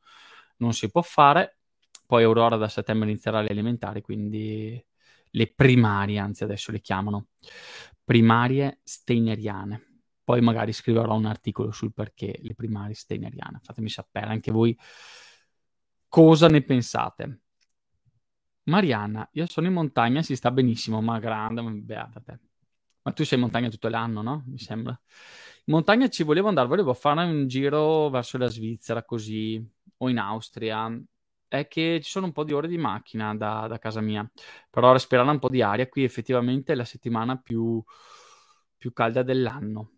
non 0.57 0.73
si 0.73 0.89
può 0.89 1.01
fare. 1.01 1.57
Poi 2.05 2.23
Aurora 2.23 2.57
da 2.57 2.67
settembre 2.67 3.09
inizierà 3.09 3.41
le 3.41 3.49
elementari, 3.49 4.01
quindi 4.01 4.83
le 5.31 5.53
primarie, 5.53 6.19
anzi 6.19 6.43
adesso 6.43 6.71
le 6.71 6.81
chiamano 6.81 7.27
primarie 8.03 8.79
steineriane. 8.83 10.01
Poi 10.23 10.41
magari 10.41 10.73
scriverò 10.73 11.15
un 11.15 11.25
articolo 11.25 11.71
sul 11.71 11.93
perché 11.93 12.37
le 12.41 12.53
primarie 12.53 12.93
steineriane. 12.93 13.59
Fatemi 13.63 13.89
sapere 13.89 14.27
anche 14.27 14.51
voi 14.51 14.77
cosa 16.07 16.47
ne 16.47 16.61
pensate. 16.61 17.39
Marianna, 18.63 19.27
io 19.33 19.45
sono 19.47 19.67
in 19.67 19.73
montagna, 19.73 20.21
si 20.21 20.35
sta 20.35 20.51
benissimo, 20.51 21.01
ma 21.01 21.19
grande, 21.19 21.61
beata 21.61 22.19
te. 22.19 22.39
Ma 23.03 23.11
tu 23.13 23.23
sei 23.25 23.37
in 23.37 23.43
montagna 23.43 23.69
tutto 23.69 23.87
l'anno, 23.87 24.21
no? 24.21 24.43
Mi 24.47 24.59
sembra. 24.59 24.99
In 25.65 25.73
montagna 25.73 26.07
ci 26.07 26.23
volevo 26.23 26.47
andare, 26.49 26.67
volevo 26.67 26.93
fare 26.93 27.23
un 27.23 27.47
giro 27.47 28.09
verso 28.09 28.37
la 28.37 28.47
Svizzera 28.47 29.03
così, 29.03 29.63
o 29.97 30.09
in 30.09 30.17
Austria. 30.19 30.91
È 31.47 31.67
che 31.67 31.99
ci 32.01 32.09
sono 32.09 32.27
un 32.27 32.31
po' 32.31 32.43
di 32.43 32.53
ore 32.53 32.67
di 32.67 32.77
macchina 32.77 33.35
da, 33.35 33.67
da 33.67 33.77
casa 33.79 34.01
mia, 34.01 34.29
però 34.69 34.93
respirare 34.93 35.29
un 35.29 35.39
po' 35.39 35.49
di 35.49 35.61
aria 35.61 35.87
qui 35.89 36.03
effettivamente 36.03 36.73
è 36.73 36.75
la 36.75 36.85
settimana 36.85 37.37
più, 37.37 37.83
più 38.77 38.93
calda 38.93 39.23
dell'anno. 39.23 39.91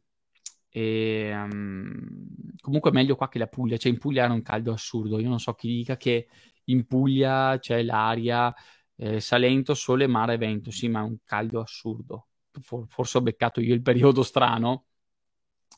E, 0.69 1.31
um, 1.33 2.55
comunque 2.59 2.89
è 2.89 2.93
meglio 2.93 3.15
qua 3.15 3.29
che 3.29 3.37
la 3.37 3.47
Puglia, 3.47 3.77
cioè 3.77 3.91
in 3.91 3.99
Puglia 3.99 4.23
era 4.23 4.33
un 4.33 4.41
caldo 4.41 4.71
assurdo. 4.73 5.19
Io 5.19 5.29
non 5.29 5.39
so 5.39 5.53
chi 5.53 5.67
dica 5.67 5.97
che 5.97 6.27
in 6.65 6.85
Puglia 6.87 7.57
c'è 7.59 7.83
l'aria, 7.83 8.53
eh, 8.95 9.19
Salento, 9.19 9.73
sole, 9.73 10.07
mare, 10.07 10.37
vento. 10.37 10.71
Sì, 10.71 10.87
ma 10.87 11.01
è 11.01 11.03
un 11.03 11.17
caldo 11.23 11.61
assurdo 11.61 12.27
forse 12.61 13.17
ho 13.17 13.21
beccato 13.21 13.59
io 13.61 13.73
il 13.73 13.81
periodo 13.81 14.23
strano. 14.23 14.85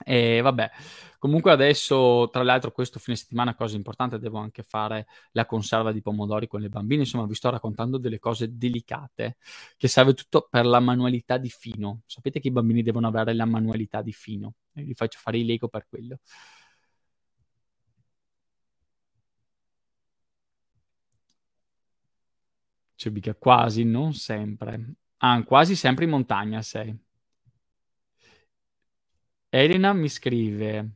E 0.04 0.42
vabbè, 0.42 0.70
comunque 1.20 1.52
adesso, 1.52 2.28
tra 2.30 2.44
l'altro, 2.44 2.72
questo 2.72 3.00
fine 3.00 3.16
settimana, 3.16 3.56
cosa 3.56 3.78
importante, 3.78 4.20
devo 4.20 4.40
anche 4.40 4.62
fare 4.62 5.08
la 5.32 5.46
conserva 5.46 5.92
di 5.94 6.02
pomodori 6.02 6.48
con 6.48 6.60
le 6.60 6.68
bambine. 6.70 7.02
Insomma, 7.04 7.26
vi 7.26 7.34
sto 7.34 7.50
raccontando 7.50 7.98
delle 7.98 8.20
cose 8.20 8.58
delicate 8.58 9.38
che 9.78 9.88
serve 9.88 10.14
tutto 10.14 10.48
per 10.50 10.66
la 10.66 10.80
manualità 10.82 11.38
di 11.38 11.50
fino. 11.50 12.02
Sapete 12.08 12.40
che 12.42 12.50
i 12.50 12.52
bambini 12.52 12.84
devono 12.84 13.08
avere 13.08 13.34
la 13.34 13.46
manualità 13.46 14.02
di 14.02 14.12
fino. 14.12 14.56
E 14.74 14.84
vi 14.84 14.94
faccio 14.94 15.18
fare 15.20 15.38
i 15.38 15.46
Lego 15.46 15.70
per 15.70 15.88
quello. 15.88 16.20
Cioè, 22.96 23.12
mica 23.12 23.34
quasi, 23.36 23.84
non 23.84 24.14
sempre. 24.14 24.96
Ah, 25.28 25.42
quasi 25.44 25.76
sempre 25.76 26.04
in 26.06 26.12
montagna 26.12 26.62
sei. 26.62 26.96
Elena 29.50 29.94
mi 29.94 30.10
scrive: 30.10 30.90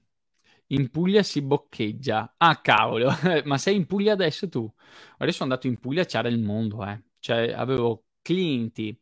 In 0.68 0.90
Puglia 0.90 1.24
si 1.24 1.42
boccheggia. 1.42 2.36
Ah, 2.38 2.62
cavolo, 2.62 3.10
ma 3.46 3.58
sei 3.58 3.76
in 3.76 3.86
Puglia 3.88 4.14
adesso 4.14 4.50
tu? 4.50 4.72
Adesso 5.18 5.38
sono 5.38 5.52
andato 5.52 5.68
in 5.68 5.80
Puglia, 5.80 6.06
c'era 6.06 6.28
il 6.28 6.40
mondo, 6.40 6.86
eh. 6.86 7.02
Cioè, 7.20 7.52
avevo 7.54 8.06
clienti, 8.22 8.98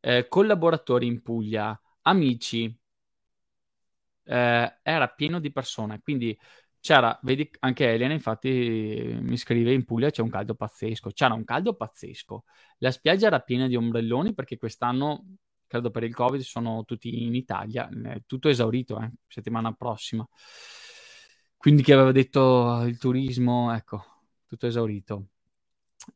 eh, 0.00 0.26
collaboratori 0.28 1.06
in 1.06 1.22
Puglia, 1.22 1.78
amici, 2.02 2.74
eh, 4.24 4.78
era 4.82 5.08
pieno 5.08 5.40
di 5.40 5.52
persone. 5.52 6.00
Quindi 6.02 6.38
c'era, 6.80 7.18
vedi, 7.22 7.48
anche 7.60 7.92
Elena 7.92 8.12
infatti 8.14 8.48
mi 9.20 9.36
scrive 9.36 9.72
in 9.72 9.84
Puglia 9.84 10.10
c'è 10.10 10.22
un 10.22 10.30
caldo 10.30 10.54
pazzesco, 10.54 11.10
c'era 11.10 11.34
un 11.34 11.44
caldo 11.44 11.74
pazzesco, 11.74 12.44
la 12.78 12.90
spiaggia 12.90 13.26
era 13.26 13.40
piena 13.40 13.66
di 13.66 13.76
ombrelloni 13.76 14.34
perché 14.34 14.56
quest'anno, 14.56 15.36
credo 15.66 15.90
per 15.90 16.04
il 16.04 16.14
Covid, 16.14 16.40
sono 16.40 16.84
tutti 16.84 17.22
in 17.24 17.34
Italia, 17.34 17.88
tutto 18.26 18.48
esaurito, 18.48 19.00
eh, 19.00 19.10
settimana 19.28 19.72
prossima. 19.72 20.26
Quindi 21.56 21.82
chi 21.82 21.92
aveva 21.92 22.12
detto 22.12 22.82
il 22.86 22.98
turismo, 22.98 23.72
ecco, 23.74 24.02
tutto 24.46 24.66
esaurito. 24.66 25.26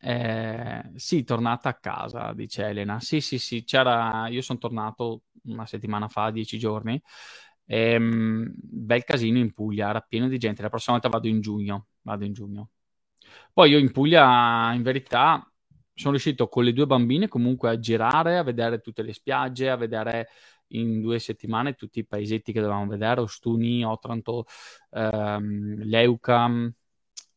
Eh, 0.00 0.92
sì, 0.96 1.22
tornata 1.24 1.68
a 1.68 1.74
casa, 1.74 2.32
dice 2.32 2.66
Elena. 2.66 2.98
Sì, 3.00 3.20
sì, 3.20 3.38
sì, 3.38 3.64
c'era, 3.64 4.26
io 4.28 4.40
sono 4.42 4.58
tornato 4.58 5.24
una 5.44 5.66
settimana 5.66 6.08
fa, 6.08 6.30
dieci 6.30 6.58
giorni, 6.58 7.00
Ehm, 7.66 8.52
bel 8.54 9.04
casino 9.04 9.38
in 9.38 9.52
Puglia, 9.52 9.88
era 9.90 10.00
pieno 10.00 10.28
di 10.28 10.38
gente. 10.38 10.62
La 10.62 10.68
prossima 10.68 10.96
volta 10.96 11.10
vado 11.10 11.28
in 11.28 11.40
giugno. 11.40 11.86
Vado 12.02 12.24
in 12.24 12.32
giugno. 12.32 12.70
Poi 13.52 13.70
io 13.70 13.78
in 13.78 13.92
Puglia, 13.92 14.72
in 14.74 14.82
verità, 14.82 15.46
sono 15.94 16.10
riuscito 16.10 16.48
con 16.48 16.64
le 16.64 16.72
due 16.72 16.86
bambine 16.86 17.28
comunque 17.28 17.70
a 17.70 17.78
girare, 17.78 18.36
a 18.38 18.42
vedere 18.42 18.80
tutte 18.80 19.02
le 19.02 19.12
spiagge, 19.12 19.70
a 19.70 19.76
vedere 19.76 20.28
in 20.68 21.00
due 21.00 21.18
settimane 21.18 21.74
tutti 21.74 22.00
i 22.00 22.06
paesetti 22.06 22.52
che 22.52 22.60
dovevamo 22.60 22.88
vedere, 22.88 23.20
Ostuni, 23.20 23.84
Otranto, 23.84 24.46
ehm, 24.90 25.84
Leuca, 25.84 26.50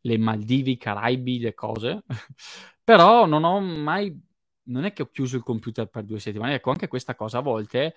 le 0.02 0.18
Maldivi, 0.18 0.72
i 0.72 0.78
Caraibi, 0.78 1.40
le 1.40 1.54
cose. 1.54 2.04
Però 2.84 3.26
non 3.26 3.44
ho 3.44 3.60
mai, 3.60 4.18
non 4.64 4.86
è 4.86 4.94
che 4.94 5.04
ho 5.04 5.10
chiuso 5.12 5.36
il 5.36 5.44
computer 5.44 5.88
per 5.88 6.04
due 6.04 6.20
settimane, 6.20 6.56
ecco 6.56 6.72
anche 6.72 6.88
questa 6.88 7.16
cosa 7.16 7.40
a 7.40 7.42
volte 7.42 7.96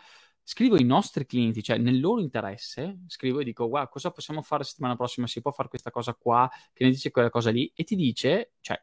scrivo 0.51 0.75
ai 0.75 0.83
nostri 0.83 1.27
clienti, 1.27 1.63
cioè 1.63 1.79
nel 1.79 2.01
loro 2.01 2.21
interesse, 2.21 3.03
scrivo 3.07 3.39
e 3.39 3.45
dico, 3.45 3.69
guarda, 3.69 3.89
cosa 3.89 4.11
possiamo 4.11 4.43
fare 4.43 4.63
la 4.63 4.69
settimana 4.69 4.97
prossima? 4.97 5.29
Si 5.29 5.41
può 5.41 5.53
fare 5.53 5.69
questa 5.69 5.93
cosa 5.93 6.13
qua, 6.13 6.51
che 6.73 6.83
ne 6.83 6.91
dice 6.91 7.13
quella 7.13 7.31
cosa 7.31 7.53
lì? 7.53 7.71
E 7.73 7.85
ti 7.85 7.95
dice, 7.95 8.55
cioè, 8.61 8.83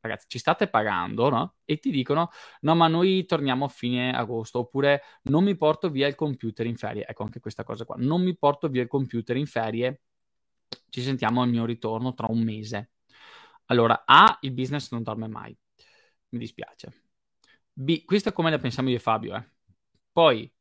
ragazzi, 0.00 0.26
ci 0.28 0.38
state 0.38 0.68
pagando, 0.68 1.30
no? 1.30 1.54
E 1.64 1.78
ti 1.78 1.90
dicono, 1.90 2.28
no, 2.60 2.74
ma 2.74 2.86
noi 2.86 3.24
torniamo 3.24 3.64
a 3.64 3.68
fine 3.68 4.14
agosto, 4.14 4.58
oppure 4.58 5.00
non 5.22 5.42
mi 5.42 5.56
porto 5.56 5.88
via 5.88 6.06
il 6.06 6.14
computer 6.14 6.66
in 6.66 6.76
ferie. 6.76 7.06
Ecco 7.06 7.22
anche 7.22 7.40
questa 7.40 7.64
cosa 7.64 7.86
qua, 7.86 7.96
non 7.98 8.22
mi 8.22 8.36
porto 8.36 8.68
via 8.68 8.82
il 8.82 8.88
computer 8.88 9.38
in 9.38 9.46
ferie, 9.46 10.02
ci 10.90 11.00
sentiamo 11.00 11.40
al 11.40 11.48
mio 11.48 11.64
ritorno 11.64 12.12
tra 12.12 12.26
un 12.28 12.42
mese. 12.42 12.90
Allora, 13.66 14.02
A, 14.04 14.36
il 14.42 14.52
business 14.52 14.90
non 14.90 15.02
dorme 15.02 15.28
mai, 15.28 15.56
mi 16.28 16.38
dispiace. 16.38 17.04
B, 17.72 18.04
questa 18.04 18.28
è 18.28 18.32
come 18.34 18.50
la 18.50 18.58
pensiamo 18.58 18.90
io 18.90 18.96
e 18.96 18.98
Fabio, 18.98 19.34
eh. 19.34 19.48
Poi, 20.12 20.52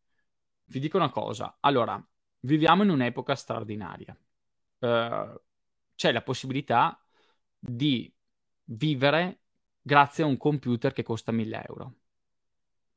vi 0.69 0.79
dico 0.79 0.97
una 0.97 1.09
cosa. 1.09 1.57
Allora, 1.61 2.03
viviamo 2.41 2.83
in 2.83 2.89
un'epoca 2.89 3.35
straordinaria. 3.35 4.17
Uh, 4.79 5.39
c'è 5.95 6.11
la 6.11 6.21
possibilità 6.21 7.03
di 7.57 8.11
vivere 8.65 9.41
grazie 9.81 10.23
a 10.23 10.27
un 10.27 10.37
computer 10.37 10.93
che 10.93 11.03
costa 11.03 11.31
1000 11.31 11.65
euro. 11.67 11.93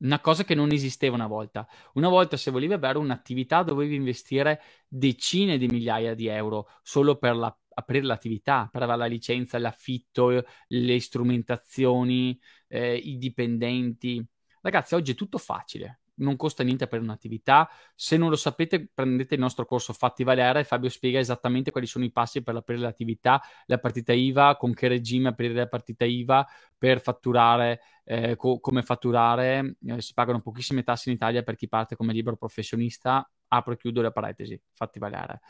una 0.03 0.21
cosa 0.21 0.45
che 0.45 0.55
non 0.55 0.73
esisteva 0.73 1.15
una 1.15 1.27
volta. 1.29 1.67
Una 1.95 2.09
volta 2.09 2.37
se 2.37 2.51
volevi 2.51 2.73
avere 2.73 2.99
un'attività 2.99 3.63
dovevi 3.63 3.95
investire 3.95 4.61
decine 4.89 5.59
di 5.59 5.69
migliaia 5.69 6.15
di 6.15 6.27
euro 6.27 6.69
solo 6.83 7.17
per 7.19 7.37
la, 7.37 7.57
aprire 7.75 8.05
l'attività, 8.05 8.69
per 8.71 8.83
avere 8.83 8.99
la 8.99 9.07
licenza, 9.07 9.59
l'affitto, 9.59 10.45
le 10.69 11.01
strumentazioni, 11.01 12.39
eh, 12.69 12.97
i 12.97 13.17
dipendenti. 13.17 14.25
Ragazzi, 14.61 14.95
oggi 14.95 15.13
è 15.13 15.15
tutto 15.15 15.39
facile 15.39 16.02
non 16.23 16.37
costa 16.37 16.63
niente 16.63 16.87
per 16.87 17.01
un'attività. 17.01 17.69
Se 17.95 18.17
non 18.17 18.31
lo 18.31 18.37
sapete, 18.37 18.89
prendete 18.93 19.35
il 19.35 19.41
nostro 19.41 19.67
corso 19.67 19.93
Fatti 19.93 20.25
Valere 20.25 20.61
e 20.61 20.65
Fabio 20.65 20.89
spiega 20.89 21.19
esattamente 21.19 21.71
quali 21.71 21.87
sono 21.87 22.05
i 22.05 22.11
passi 22.11 22.43
per 22.43 22.57
aprire 22.57 22.81
l'attività, 22.81 23.41
la 23.67 23.79
partita 23.79 24.13
IVA, 24.13 24.57
con 24.57 24.73
che 24.73 24.89
regime 24.89 25.29
aprire 25.29 25.55
la 25.55 25.69
partita 25.69 26.05
IVA 26.05 26.47
per 26.77 27.01
fatturare, 27.01 27.81
eh, 28.05 28.37
co- 28.37 28.61
come 28.61 28.83
fatturare. 28.83 29.77
Eh, 29.87 30.01
si 30.01 30.15
pagano 30.15 30.41
pochissime 30.41 30.83
tasse 30.83 31.11
in 31.11 31.17
Italia 31.17 31.43
per 31.43 31.57
chi 31.57 31.69
parte 31.69 31.97
come 31.97 32.13
libero 32.13 32.37
professionista. 32.37 33.29
Apro 33.49 33.75
e 33.75 33.77
chiudo 33.77 34.01
le 34.01 34.13
parentesi, 34.13 34.59
Fatti 34.73 34.99
Valere. 34.99 35.41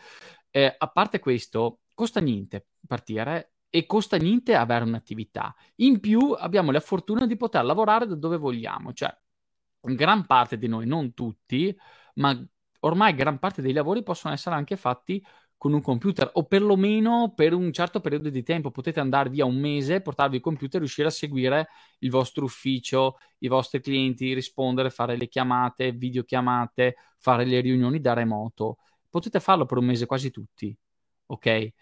Eh, 0.51 0.75
a 0.77 0.89
parte 0.89 1.21
questo, 1.21 1.81
costa 1.95 2.21
niente 2.21 2.67
partire 2.87 3.53
e 3.75 3.87
costa 3.87 4.19
niente 4.19 4.55
avere 4.55 4.85
un'attività. 4.85 5.55
In 5.77 5.99
più 5.99 6.35
abbiamo 6.39 6.73
la 6.73 6.81
fortuna 6.81 7.27
di 7.27 7.37
poter 7.37 7.65
lavorare 7.65 8.07
da 8.07 8.17
dove 8.17 8.37
vogliamo, 8.37 8.93
cioè 8.93 9.17
gran 9.83 10.27
parte 10.27 10.57
di 10.57 10.69
noi, 10.69 10.87
non 10.87 11.15
tutti, 11.15 11.77
ma 12.15 12.39
ormai 12.81 13.15
gran 13.15 13.39
parte 13.39 13.63
dei 13.63 13.73
lavori 13.73 14.03
possono 14.03 14.35
essere 14.35 14.55
anche 14.55 14.77
fatti 14.77 15.25
con 15.63 15.73
un 15.75 15.81
computer 15.81 16.29
o 16.35 16.45
perlomeno 16.45 17.35
per 17.37 17.55
un 17.55 17.73
certo 17.73 18.01
periodo 18.01 18.31
di 18.31 18.43
tempo. 18.43 18.73
Potete 18.73 18.99
andare 18.99 19.31
via 19.31 19.45
un 19.45 19.57
mese, 19.57 20.01
portarvi 20.01 20.37
il 20.37 20.43
computer 20.43 20.77
e 20.77 20.79
riuscire 20.81 21.07
a 21.07 21.11
seguire 21.13 21.69
il 22.01 22.11
vostro 22.11 22.45
ufficio, 22.45 23.19
i 23.39 23.49
vostri 23.49 23.81
clienti, 23.81 24.35
rispondere, 24.35 24.91
fare 24.91 25.17
le 25.17 25.29
chiamate, 25.29 25.93
videochiamate, 25.93 26.97
fare 27.17 27.45
le 27.45 27.61
riunioni 27.61 28.01
da 28.01 28.13
remoto. 28.13 28.79
Potete 29.09 29.39
farlo 29.39 29.65
per 29.65 29.79
un 29.79 29.85
mese 29.85 30.05
quasi 30.07 30.33
tutti, 30.33 30.77
ok? 31.27 31.73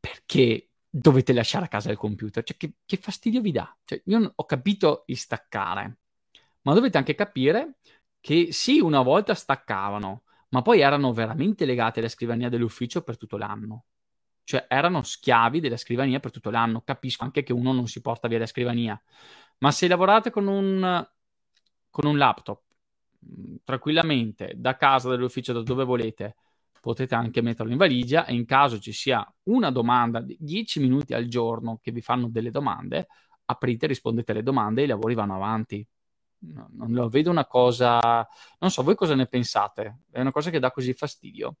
Perché 0.00 0.68
dovete 0.90 1.32
lasciare 1.32 1.64
a 1.64 1.68
casa 1.68 1.90
il 1.90 1.96
computer? 1.96 2.42
Cioè, 2.42 2.56
che, 2.58 2.74
che 2.84 2.96
fastidio 2.98 3.40
vi 3.40 3.52
dà? 3.52 3.74
Cioè, 3.84 4.02
io 4.04 4.32
ho 4.34 4.44
capito 4.44 5.04
di 5.06 5.14
staccare 5.14 6.00
ma 6.64 6.74
dovete 6.74 6.98
anche 6.98 7.14
capire 7.14 7.76
che 8.20 8.52
sì, 8.52 8.80
una 8.80 9.02
volta 9.02 9.34
staccavano, 9.34 10.22
ma 10.50 10.62
poi 10.62 10.80
erano 10.80 11.12
veramente 11.12 11.64
legati 11.66 11.98
alla 11.98 12.08
scrivania 12.08 12.48
dell'ufficio 12.48 13.02
per 13.02 13.16
tutto 13.18 13.36
l'anno. 13.36 13.84
Cioè 14.44 14.66
erano 14.68 15.02
schiavi 15.02 15.60
della 15.60 15.76
scrivania 15.76 16.20
per 16.20 16.30
tutto 16.30 16.50
l'anno. 16.50 16.82
Capisco 16.82 17.24
anche 17.24 17.42
che 17.42 17.52
uno 17.52 17.72
non 17.72 17.86
si 17.86 18.00
porta 18.00 18.28
via 18.28 18.38
la 18.38 18.46
scrivania, 18.46 19.00
ma 19.58 19.70
se 19.72 19.88
lavorate 19.88 20.30
con 20.30 20.46
un, 20.46 21.06
con 21.90 22.06
un 22.06 22.16
laptop 22.16 22.62
mm, 23.26 23.56
tranquillamente 23.64 24.52
da 24.56 24.76
casa, 24.76 25.10
dall'ufficio, 25.10 25.52
da 25.52 25.62
dove 25.62 25.84
volete, 25.84 26.36
potete 26.80 27.14
anche 27.14 27.42
metterlo 27.42 27.72
in 27.72 27.78
valigia 27.78 28.24
e 28.26 28.34
in 28.34 28.46
caso 28.46 28.78
ci 28.78 28.92
sia 28.92 29.26
una 29.44 29.70
domanda, 29.70 30.22
10 30.22 30.80
minuti 30.80 31.14
al 31.14 31.26
giorno 31.26 31.78
che 31.82 31.92
vi 31.92 32.00
fanno 32.00 32.28
delle 32.28 32.50
domande, 32.50 33.08
aprite, 33.46 33.86
rispondete 33.86 34.32
alle 34.32 34.42
domande 34.42 34.82
e 34.82 34.84
i 34.84 34.88
lavori 34.88 35.14
vanno 35.14 35.34
avanti 35.34 35.86
no, 36.52 36.68
non 36.72 36.92
lo 36.92 37.08
vedo 37.08 37.30
una 37.30 37.46
cosa, 37.46 38.26
non 38.58 38.70
so 38.70 38.82
voi 38.82 38.94
cosa 38.94 39.14
ne 39.14 39.26
pensate, 39.26 40.00
è 40.10 40.20
una 40.20 40.32
cosa 40.32 40.50
che 40.50 40.58
dà 40.58 40.70
così 40.70 40.92
fastidio. 40.92 41.56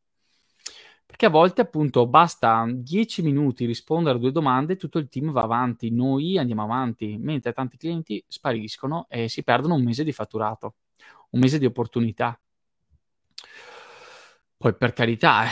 Perché 1.06 1.26
a 1.26 1.30
volte 1.30 1.60
appunto 1.60 2.06
basta 2.06 2.66
10 2.68 3.22
minuti 3.22 3.66
rispondere 3.66 4.16
a 4.16 4.20
due 4.20 4.32
domande 4.32 4.76
tutto 4.76 4.98
il 4.98 5.08
team 5.08 5.30
va 5.30 5.42
avanti, 5.42 5.90
noi 5.90 6.38
andiamo 6.38 6.62
avanti, 6.62 7.16
mentre 7.18 7.52
tanti 7.52 7.76
clienti 7.76 8.24
spariscono 8.26 9.06
e 9.08 9.28
si 9.28 9.44
perdono 9.44 9.74
un 9.74 9.84
mese 9.84 10.02
di 10.02 10.12
fatturato, 10.12 10.74
un 11.30 11.40
mese 11.40 11.58
di 11.58 11.66
opportunità. 11.66 12.38
Poi 14.56 14.74
per 14.74 14.92
carità, 14.92 15.44
eh, 15.44 15.50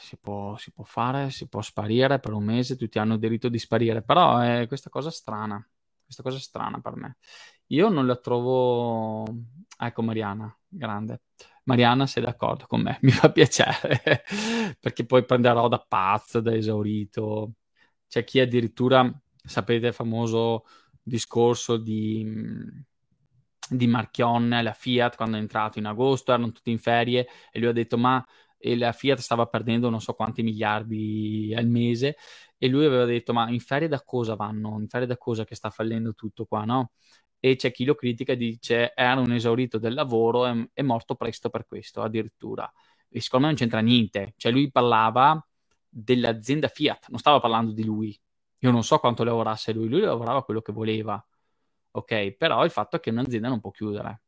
si, 0.00 0.16
può, 0.16 0.56
si, 0.56 0.72
può, 0.72 0.84
fare, 0.84 1.30
si 1.30 1.48
può 1.48 1.60
sparire 1.60 2.18
per 2.18 2.32
un 2.32 2.44
mese, 2.44 2.76
tutti 2.76 2.98
hanno 2.98 3.14
il 3.14 3.20
diritto 3.20 3.48
di 3.48 3.58
sparire, 3.58 4.02
però 4.02 4.38
è 4.38 4.66
questa 4.66 4.88
cosa 4.88 5.10
strana, 5.10 5.64
questa 6.02 6.22
cosa 6.22 6.38
strana 6.38 6.80
per 6.80 6.96
me. 6.96 7.18
Io 7.68 7.88
non 7.88 8.06
la 8.06 8.16
trovo... 8.16 9.24
Ecco 9.80 10.02
Mariana, 10.02 10.54
grande. 10.66 11.22
Mariana, 11.64 12.06
sei 12.06 12.22
d'accordo 12.22 12.66
con 12.66 12.80
me? 12.82 12.98
Mi 13.02 13.10
fa 13.10 13.30
piacere, 13.30 14.24
perché 14.80 15.04
poi 15.04 15.24
prenderò 15.24 15.68
da 15.68 15.84
pazzo, 15.86 16.40
da 16.40 16.54
esaurito. 16.54 17.52
C'è 18.08 18.24
chi 18.24 18.40
addirittura, 18.40 19.10
sapete, 19.44 19.88
il 19.88 19.92
famoso 19.92 20.64
discorso 21.02 21.76
di, 21.76 22.24
di 23.70 23.86
Marchionne, 23.86 24.62
la 24.62 24.72
Fiat, 24.72 25.16
quando 25.16 25.36
è 25.36 25.40
entrato 25.40 25.78
in 25.78 25.86
agosto, 25.86 26.32
erano 26.32 26.52
tutti 26.52 26.70
in 26.70 26.78
ferie 26.78 27.26
e 27.50 27.58
lui 27.58 27.68
ha 27.68 27.72
detto 27.72 27.98
ma 27.98 28.24
la 28.60 28.92
Fiat 28.92 29.18
stava 29.18 29.46
perdendo 29.46 29.88
non 29.88 30.00
so 30.00 30.14
quanti 30.14 30.42
miliardi 30.42 31.54
al 31.56 31.66
mese 31.68 32.16
e 32.56 32.66
lui 32.68 32.84
aveva 32.86 33.04
detto 33.04 33.32
ma 33.32 33.48
in 33.50 33.60
ferie 33.60 33.88
da 33.88 34.02
cosa 34.02 34.34
vanno? 34.34 34.78
In 34.80 34.88
ferie 34.88 35.06
da 35.06 35.16
cosa 35.16 35.44
che 35.44 35.54
sta 35.54 35.70
fallendo 35.70 36.14
tutto 36.14 36.44
qua, 36.46 36.64
no? 36.64 36.92
E 37.40 37.56
c'è 37.56 37.70
chi 37.70 37.84
lo 37.84 37.94
critica 37.94 38.32
e 38.32 38.36
dice 38.36 38.92
era 38.94 39.20
un 39.20 39.32
esaurito 39.32 39.78
del 39.78 39.94
lavoro, 39.94 40.46
è, 40.46 40.68
è 40.72 40.82
morto 40.82 41.14
presto 41.14 41.50
per 41.50 41.66
questo 41.66 42.02
addirittura. 42.02 42.70
E 43.08 43.20
secondo 43.20 43.46
me 43.46 43.52
non 43.52 43.60
c'entra 43.60 43.80
niente, 43.80 44.34
cioè 44.36 44.52
lui 44.52 44.70
parlava 44.70 45.42
dell'azienda 45.88 46.68
Fiat, 46.68 47.08
non 47.08 47.18
stava 47.18 47.40
parlando 47.40 47.72
di 47.72 47.84
lui. 47.84 48.18
Io 48.58 48.70
non 48.70 48.82
so 48.82 48.98
quanto 48.98 49.24
lavorasse 49.24 49.72
lui, 49.72 49.88
lui 49.88 50.00
lavorava 50.00 50.42
quello 50.44 50.60
che 50.60 50.72
voleva, 50.72 51.24
ok? 51.92 52.32
Però 52.32 52.64
il 52.64 52.70
fatto 52.70 52.96
è 52.96 53.00
che 53.00 53.10
un'azienda 53.10 53.48
non 53.48 53.60
può 53.60 53.70
chiudere. 53.70 54.20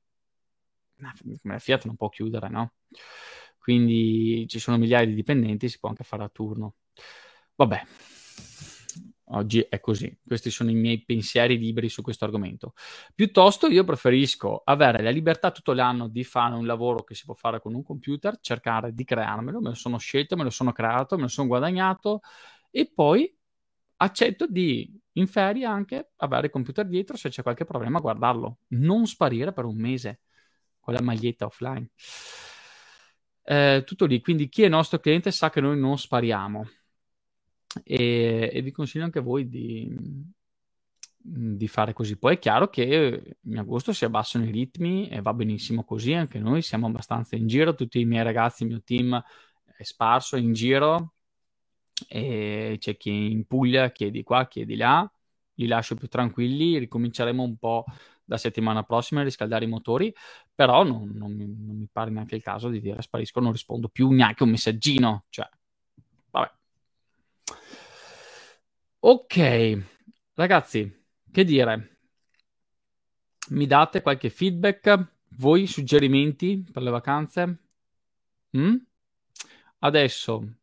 La 1.43 1.59
Fiat 1.59 1.85
non 1.87 1.97
può 1.97 2.09
chiudere, 2.09 2.49
no? 2.49 2.75
Quindi 3.59 4.47
ci 4.49 4.59
sono 4.59 4.79
migliaia 4.79 5.07
di 5.07 5.15
dipendenti, 5.15 5.69
si 5.69 5.79
può 5.79 5.89
anche 5.89 6.05
fare 6.05 6.25
a 6.25 6.29
turno. 6.29 6.77
Vabbè, 7.57 7.83
Oggi 9.33 9.61
è 9.69 9.79
così. 9.79 10.17
Questi 10.27 10.51
sono 10.51 10.71
i 10.71 10.75
miei 10.75 11.05
pensieri 11.05 11.57
liberi 11.57 11.89
su 11.89 12.03
questo 12.03 12.25
argomento. 12.25 12.73
Piuttosto 13.15 13.69
io 13.69 13.85
preferisco 13.85 14.63
avere 14.65 15.03
la 15.03 15.11
libertà 15.11 15.53
tutto 15.53 15.73
l'anno 15.73 16.09
di 16.09 16.25
fare 16.25 16.55
un 16.55 16.67
lavoro 16.67 17.05
che 17.05 17.15
si 17.15 17.25
può 17.25 17.35
fare 17.35 17.61
con 17.61 17.75
un 17.75 17.85
computer, 17.85 18.39
cercare 18.41 18.93
di 18.93 19.05
crearmelo, 19.05 19.61
me 19.61 19.69
lo 19.69 19.75
sono 19.75 19.99
scelto, 19.99 20.37
me 20.37 20.43
lo 20.43 20.51
sono 20.51 20.73
creato, 20.73 21.15
me 21.17 21.23
lo 21.23 21.29
sono 21.29 21.47
guadagnato 21.47 22.21
e 22.71 22.91
poi 22.93 23.33
accetto 23.97 24.47
di 24.49 24.99
in 25.15 25.27
ferie 25.27 25.65
anche 25.65 26.13
avere 26.17 26.47
il 26.47 26.53
computer 26.53 26.87
dietro 26.87 27.17
se 27.17 27.29
c'è 27.29 27.43
qualche 27.43 27.65
problema 27.65 28.01
guardarlo, 28.01 28.59
non 28.69 29.07
sparire 29.07 29.53
per 29.53 29.65
un 29.65 29.77
mese 29.77 30.21
con 30.81 30.95
la 30.95 31.03
maglietta 31.03 31.47
offline. 31.47 31.89
Eh, 33.43 33.83
tutto 33.87 34.07
lì, 34.07 34.21
quindi 34.21 34.49
chi 34.49 34.63
è 34.63 34.69
nostro 34.69 34.99
cliente 34.99 35.31
sa 35.31 35.51
che 35.51 35.61
noi 35.61 35.79
non 35.79 35.99
spariamo 35.99 36.69
e, 37.85 38.51
e 38.53 38.63
vi 38.63 38.71
consiglio 38.71 39.05
anche 39.05 39.19
a 39.21 39.23
voi 39.23 39.49
di, 39.49 39.95
di 41.17 41.69
fare 41.69 41.93
così. 41.93 42.17
Poi 42.19 42.35
è 42.35 42.39
chiaro 42.39 42.69
che 42.69 43.37
in 43.41 43.59
agosto 43.59 43.93
si 43.93 44.05
abbassano 44.05 44.45
i 44.45 44.51
ritmi 44.51 45.09
e 45.09 45.21
va 45.21 45.35
benissimo 45.35 45.85
così, 45.85 46.13
anche 46.13 46.39
noi 46.39 46.63
siamo 46.63 46.87
abbastanza 46.87 47.37
in 47.37 47.47
giro, 47.47 47.75
tutti 47.75 48.01
i 48.01 48.05
miei 48.05 48.25
ragazzi, 48.25 48.63
il 48.63 48.71
mio 48.71 48.83
team 48.83 49.23
è 49.77 49.83
sparso 49.83 50.37
in 50.37 50.53
giro. 50.53 51.15
E 52.09 52.77
c'è 52.79 52.97
chi 52.97 53.31
in 53.31 53.45
Puglia, 53.47 53.91
chi 53.91 54.07
è 54.07 54.11
di 54.11 54.23
qua, 54.23 54.49
chi 54.49 54.63
è 54.63 54.65
di 54.65 54.77
là, 54.77 55.11
li 55.55 55.67
lascio 55.67 55.95
più 55.97 56.09
tranquilli, 56.09 56.79
ricominceremo 56.79 57.43
un 57.43 57.57
po' 57.59 57.85
la 58.25 58.39
settimana 58.39 58.85
prossima 58.85 59.21
a 59.21 59.25
riscaldare 59.25 59.67
i 59.67 59.69
motori, 59.69 60.15
però 60.55 60.83
non, 60.83 61.11
non, 61.15 61.37
non 61.37 61.77
mi 61.77 61.89
pare 61.93 62.11
neanche 62.11 62.37
il 62.37 62.43
caso 62.43 62.69
di 62.71 62.81
dire 62.81 63.03
sparisco, 63.03 63.41
non 63.41 63.53
rispondo 63.53 63.89
più 63.89 64.11
neanche 64.11 64.45
un 64.45 64.51
messaggino, 64.51 65.25
cioè 65.29 65.49
vabbè 66.31 66.51
Ok, 69.03 69.83
ragazzi, 70.35 71.07
che 71.33 71.45
dire? 71.45 71.99
Mi 73.51 73.67
date 73.67 74.03
qualche 74.03 74.29
feedback? 74.29 75.15
Voi 75.39 75.67
suggerimenti 75.67 76.63
per 76.71 76.83
le 76.83 76.91
vacanze? 76.91 77.61
Mm? 78.57 78.77
Adesso 79.79 80.55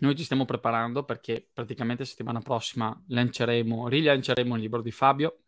noi 0.00 0.16
ci 0.16 0.24
stiamo 0.24 0.44
preparando 0.44 1.04
perché 1.04 1.48
praticamente 1.52 2.04
settimana 2.04 2.40
prossima 2.40 3.00
lanceremo, 3.06 3.86
rilanceremo 3.86 4.56
il 4.56 4.60
libro 4.60 4.82
di 4.82 4.90
Fabio. 4.90 5.42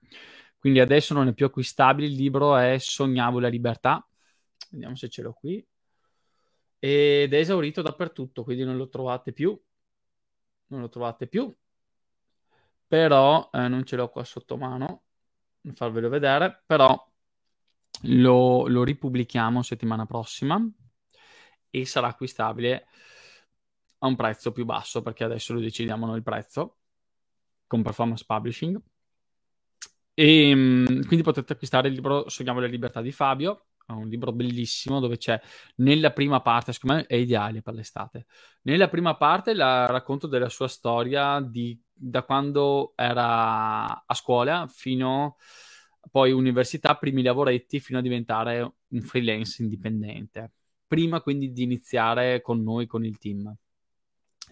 Quindi 0.59 0.79
adesso 0.79 1.13
non 1.13 1.27
è 1.27 1.35
più 1.35 1.47
acquistabile, 1.47 2.07
il 2.07 2.15
libro 2.15 2.57
è 2.57 2.79
Sognavo 2.79 3.41
la 3.41 3.49
libertà. 3.49 4.07
Vediamo 4.71 4.95
se 4.95 5.09
ce 5.09 5.23
l'ho 5.23 5.33
qui. 5.33 5.67
Ed 6.79 7.35
è 7.35 7.37
esaurito 7.37 7.83
dappertutto, 7.83 8.45
quindi 8.45 8.63
non 8.65 8.77
lo 8.77 8.89
trovate 8.89 9.33
più. 9.33 9.61
Non 10.69 10.81
lo 10.81 10.89
trovate 10.89 11.27
più 11.27 11.53
però 12.91 13.49
eh, 13.53 13.69
non 13.69 13.85
ce 13.85 13.95
l'ho 13.95 14.09
qua 14.09 14.25
sotto 14.25 14.57
mano, 14.57 15.05
farvelo 15.75 16.09
vedere, 16.09 16.65
però 16.67 17.01
lo, 18.03 18.67
lo 18.67 18.83
ripubblichiamo 18.83 19.63
settimana 19.63 20.07
prossima 20.07 20.61
e 21.71 21.87
sarà 21.87 22.09
acquistabile 22.09 22.89
a 23.99 24.09
un 24.09 24.17
prezzo 24.17 24.51
più 24.51 24.65
basso 24.65 25.03
perché 25.03 25.23
adesso 25.23 25.53
lo 25.53 25.61
decidiamo 25.61 26.05
noi 26.05 26.17
il 26.17 26.25
prezzo 26.25 26.79
con 27.69 27.83
performance 27.83 28.25
publishing 28.27 28.83
E 30.15 30.53
mm, 30.53 30.85
quindi 31.03 31.23
potete 31.23 31.53
acquistare 31.53 31.87
il 31.87 31.95
libro 31.95 32.29
Sogniamo 32.29 32.59
la 32.59 32.67
libertà 32.67 33.01
di 33.01 33.13
Fabio, 33.13 33.67
è 33.87 33.93
un 33.93 34.09
libro 34.09 34.33
bellissimo 34.33 35.01
dove 35.01 35.17
c'è 35.17 35.41
nella 35.77 36.13
prima 36.13 36.41
parte, 36.41 36.73
secondo 36.73 36.97
me 36.97 37.07
è 37.07 37.15
ideale 37.15 37.63
per 37.63 37.75
l'estate. 37.75 38.27
Nella 38.63 38.89
prima 38.89 39.17
parte 39.17 39.55
la 39.55 39.87
racconto 39.87 40.27
della 40.27 40.49
sua 40.49 40.69
storia 40.69 41.41
di, 41.41 41.81
da 42.03 42.23
quando 42.23 42.93
era 42.97 44.05
a 44.07 44.15
scuola 44.15 44.67
fino 44.69 45.37
poi 46.11 46.33
università, 46.33 46.97
primi 46.97 47.23
lavoretti 47.23 47.79
fino 47.79 47.99
a 47.99 48.03
diventare 48.03 48.73
un 48.89 49.01
freelance 49.03 49.63
indipendente. 49.63 50.53
Prima 50.87 51.21
quindi 51.21 51.53
di 51.53 51.63
iniziare 51.63 52.41
con 52.41 52.63
noi, 52.63 52.87
con 52.87 53.05
il 53.05 53.19
team. 53.19 53.55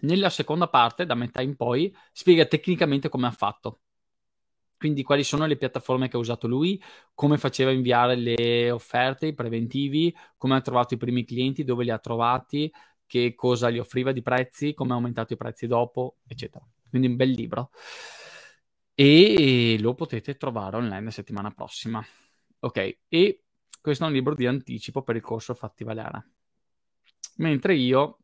Nella 0.01 0.29
seconda 0.29 0.69
parte, 0.69 1.05
da 1.05 1.15
metà 1.15 1.41
in 1.41 1.55
poi, 1.55 1.93
spiega 2.11 2.45
tecnicamente 2.45 3.09
come 3.09 3.27
ha 3.27 3.31
fatto 3.31 3.79
quindi 4.79 5.03
quali 5.03 5.25
sono 5.25 5.45
le 5.45 5.57
piattaforme 5.57 6.07
che 6.07 6.15
ha 6.15 6.19
usato 6.19 6.47
lui, 6.47 6.81
come 7.13 7.37
faceva 7.37 7.69
a 7.69 7.73
inviare 7.73 8.15
le 8.15 8.71
offerte, 8.71 9.27
i 9.27 9.33
preventivi, 9.33 10.15
come 10.37 10.55
ha 10.55 10.61
trovato 10.61 10.93
i 10.93 10.97
primi 10.97 11.25
clienti, 11.25 11.65
dove 11.65 11.83
li 11.83 11.89
ha 11.89 11.99
trovati, 11.99 12.71
che 13.05 13.35
cosa 13.35 13.69
gli 13.69 13.77
offriva 13.77 14.13
di 14.13 14.21
prezzi, 14.21 14.73
come 14.73 14.91
ha 14.91 14.95
aumentato 14.95 15.33
i 15.33 15.35
prezzi 15.35 15.67
dopo, 15.67 16.19
eccetera. 16.25 16.65
Quindi 16.89 17.07
un 17.07 17.15
bel 17.15 17.29
libro. 17.29 17.71
E 18.93 19.77
lo 19.79 19.93
potete 19.93 20.35
trovare 20.35 20.77
online 20.77 21.05
la 21.05 21.11
settimana 21.11 21.51
prossima. 21.51 22.03
Ok, 22.59 22.97
e 23.07 23.43
questo 23.81 24.03
è 24.03 24.07
un 24.07 24.13
libro 24.13 24.35
di 24.35 24.45
anticipo 24.45 25.03
per 25.03 25.15
il 25.15 25.21
corso 25.21 25.53
Fatti 25.53 25.83
Valere. 25.83 26.31
Mentre 27.37 27.75
io 27.75 28.19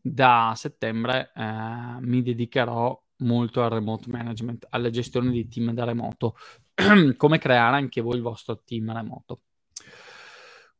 da 0.00 0.52
settembre 0.54 1.32
eh, 1.34 1.96
mi 2.00 2.22
dedicherò 2.22 3.02
molto 3.18 3.62
al 3.62 3.70
remote 3.70 4.08
management, 4.10 4.66
alla 4.70 4.90
gestione 4.90 5.30
di 5.30 5.48
team 5.48 5.72
da 5.72 5.84
remoto, 5.84 6.36
come 7.16 7.38
creare 7.38 7.76
anche 7.76 8.00
voi 8.00 8.16
il 8.16 8.22
vostro 8.22 8.62
team 8.62 8.92
remoto. 8.92 9.40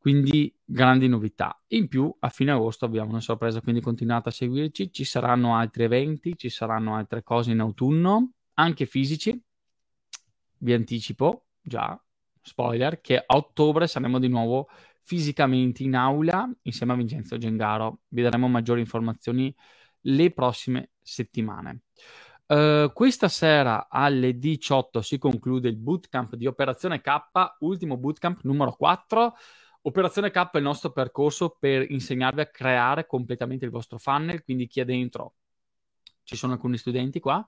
Quindi 0.04 0.54
grandi 0.62 1.08
novità. 1.08 1.58
In 1.68 1.88
più, 1.88 2.14
a 2.18 2.28
fine 2.28 2.50
agosto 2.50 2.84
abbiamo 2.84 3.08
una 3.08 3.22
sorpresa, 3.22 3.62
quindi 3.62 3.80
continuate 3.80 4.28
a 4.28 4.32
seguirci. 4.32 4.92
Ci 4.92 5.02
saranno 5.02 5.56
altri 5.56 5.84
eventi, 5.84 6.36
ci 6.36 6.50
saranno 6.50 6.94
altre 6.94 7.22
cose 7.22 7.52
in 7.52 7.60
autunno, 7.60 8.32
anche 8.52 8.84
fisici. 8.84 9.42
Vi 10.58 10.72
anticipo 10.74 11.46
già, 11.62 11.98
spoiler, 12.42 13.00
che 13.00 13.16
a 13.16 13.34
ottobre 13.34 13.86
saremo 13.86 14.18
di 14.18 14.28
nuovo 14.28 14.68
fisicamente 15.00 15.82
in 15.82 15.94
aula 15.94 16.50
insieme 16.64 16.92
a 16.92 16.96
Vincenzo 16.96 17.38
Gengaro. 17.38 18.00
Vi 18.08 18.20
daremo 18.20 18.46
maggiori 18.46 18.80
informazioni 18.80 19.56
le 20.00 20.30
prossime 20.32 20.90
settimane. 21.00 21.84
Uh, 22.46 22.92
questa 22.92 23.28
sera 23.30 23.88
alle 23.88 24.38
18 24.38 25.00
si 25.00 25.16
conclude 25.16 25.70
il 25.70 25.78
bootcamp 25.78 26.34
di 26.34 26.44
Operazione 26.44 27.00
K, 27.00 27.08
ultimo 27.60 27.96
bootcamp 27.96 28.40
numero 28.42 28.74
4. 28.74 29.34
Operazione 29.86 30.30
K 30.30 30.50
è 30.50 30.56
il 30.56 30.62
nostro 30.62 30.92
percorso 30.92 31.56
per 31.58 31.90
insegnarvi 31.90 32.40
a 32.40 32.46
creare 32.46 33.06
completamente 33.06 33.66
il 33.66 33.70
vostro 33.70 33.98
funnel, 33.98 34.42
quindi 34.42 34.66
chi 34.66 34.80
è 34.80 34.84
dentro, 34.86 35.34
ci 36.22 36.36
sono 36.36 36.54
alcuni 36.54 36.78
studenti 36.78 37.20
qua, 37.20 37.36
uh, 37.36 37.46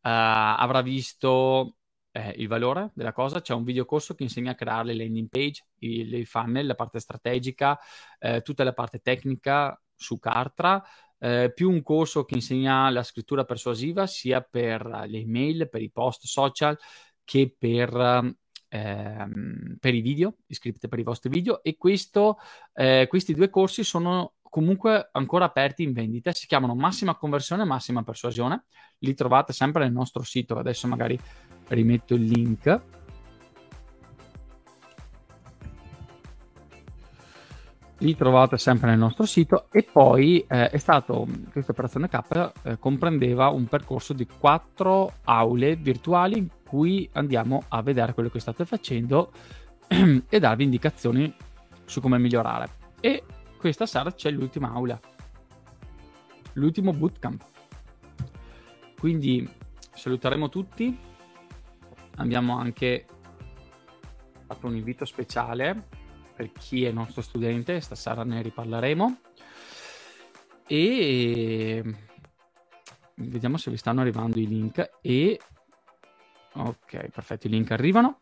avrà 0.00 0.82
visto 0.82 1.76
eh, 2.10 2.34
il 2.38 2.48
valore 2.48 2.90
della 2.92 3.12
cosa, 3.12 3.40
c'è 3.40 3.54
un 3.54 3.62
videocorso 3.62 4.16
che 4.16 4.24
insegna 4.24 4.50
a 4.50 4.54
creare 4.56 4.86
le 4.86 4.96
landing 4.96 5.28
page, 5.28 5.64
i, 5.78 6.12
i 6.12 6.24
funnel, 6.24 6.66
la 6.66 6.74
parte 6.74 6.98
strategica, 6.98 7.78
eh, 8.18 8.42
tutta 8.42 8.64
la 8.64 8.72
parte 8.72 8.98
tecnica 8.98 9.80
su 9.94 10.18
Cartra, 10.18 10.82
eh, 11.18 11.52
più 11.54 11.70
un 11.70 11.82
corso 11.82 12.24
che 12.24 12.34
insegna 12.34 12.90
la 12.90 13.04
scrittura 13.04 13.44
persuasiva 13.44 14.08
sia 14.08 14.40
per 14.40 15.04
le 15.06 15.18
email, 15.18 15.68
per 15.68 15.82
i 15.82 15.90
post 15.90 16.24
social 16.24 16.76
che 17.22 17.54
per, 17.56 18.34
ehm, 18.76 19.76
per 19.80 19.94
i 19.94 20.00
video, 20.00 20.36
iscrivete 20.46 20.88
per 20.88 20.98
i 20.98 21.02
vostri 21.02 21.30
video 21.30 21.62
e 21.62 21.76
questo, 21.76 22.38
eh, 22.74 23.06
questi 23.08 23.34
due 23.34 23.50
corsi 23.50 23.84
sono 23.84 24.34
comunque 24.42 25.10
ancora 25.12 25.44
aperti 25.44 25.82
in 25.82 25.92
vendita, 25.92 26.32
si 26.32 26.46
chiamano 26.46 26.74
Massima 26.74 27.14
Conversione 27.14 27.62
e 27.62 27.66
Massima 27.66 28.02
Persuasione, 28.02 28.64
li 28.98 29.14
trovate 29.14 29.52
sempre 29.52 29.84
nel 29.84 29.92
nostro 29.92 30.22
sito, 30.22 30.56
adesso 30.56 30.86
magari 30.86 31.18
rimetto 31.68 32.14
il 32.14 32.24
link 32.24 32.80
li 37.98 38.14
trovate 38.14 38.58
sempre 38.58 38.90
nel 38.90 38.98
nostro 38.98 39.24
sito 39.24 39.68
e 39.70 39.82
poi 39.82 40.44
eh, 40.48 40.68
è 40.68 40.76
stato 40.76 41.26
questa 41.50 41.72
operazione 41.72 42.08
K 42.08 42.52
eh, 42.62 42.78
comprendeva 42.78 43.48
un 43.48 43.66
percorso 43.66 44.12
di 44.12 44.26
quattro 44.26 45.14
aule 45.24 45.76
virtuali 45.76 46.38
in 46.38 46.48
cui 46.66 47.08
andiamo 47.12 47.62
a 47.68 47.80
vedere 47.82 48.12
quello 48.12 48.28
che 48.28 48.40
state 48.40 48.64
facendo 48.64 49.32
e 49.88 50.38
darvi 50.38 50.64
indicazioni 50.64 51.32
su 51.84 52.00
come 52.00 52.18
migliorare. 52.18 52.68
E 53.00 53.22
questa 53.56 53.86
sera 53.86 54.12
c'è 54.12 54.30
l'ultima 54.30 54.72
aula 54.72 55.00
l'ultimo 56.56 56.92
bootcamp. 56.92 57.44
Quindi 58.98 59.48
saluteremo 59.94 60.48
tutti. 60.48 60.96
Abbiamo 62.16 62.58
anche 62.58 63.06
fatto 64.46 64.66
un 64.66 64.76
invito 64.76 65.04
speciale 65.04 66.04
per 66.36 66.52
chi 66.52 66.84
è 66.84 66.92
nostro 66.92 67.22
studente, 67.22 67.80
stasera 67.80 68.22
ne 68.22 68.42
riparleremo. 68.42 69.20
E 70.68 71.82
vediamo 73.14 73.56
se 73.56 73.70
vi 73.70 73.78
stanno 73.78 74.02
arrivando 74.02 74.38
i 74.38 74.46
link. 74.46 74.98
E 75.00 75.40
ok, 76.52 77.08
perfetto, 77.08 77.46
i 77.46 77.50
link 77.50 77.70
arrivano. 77.70 78.20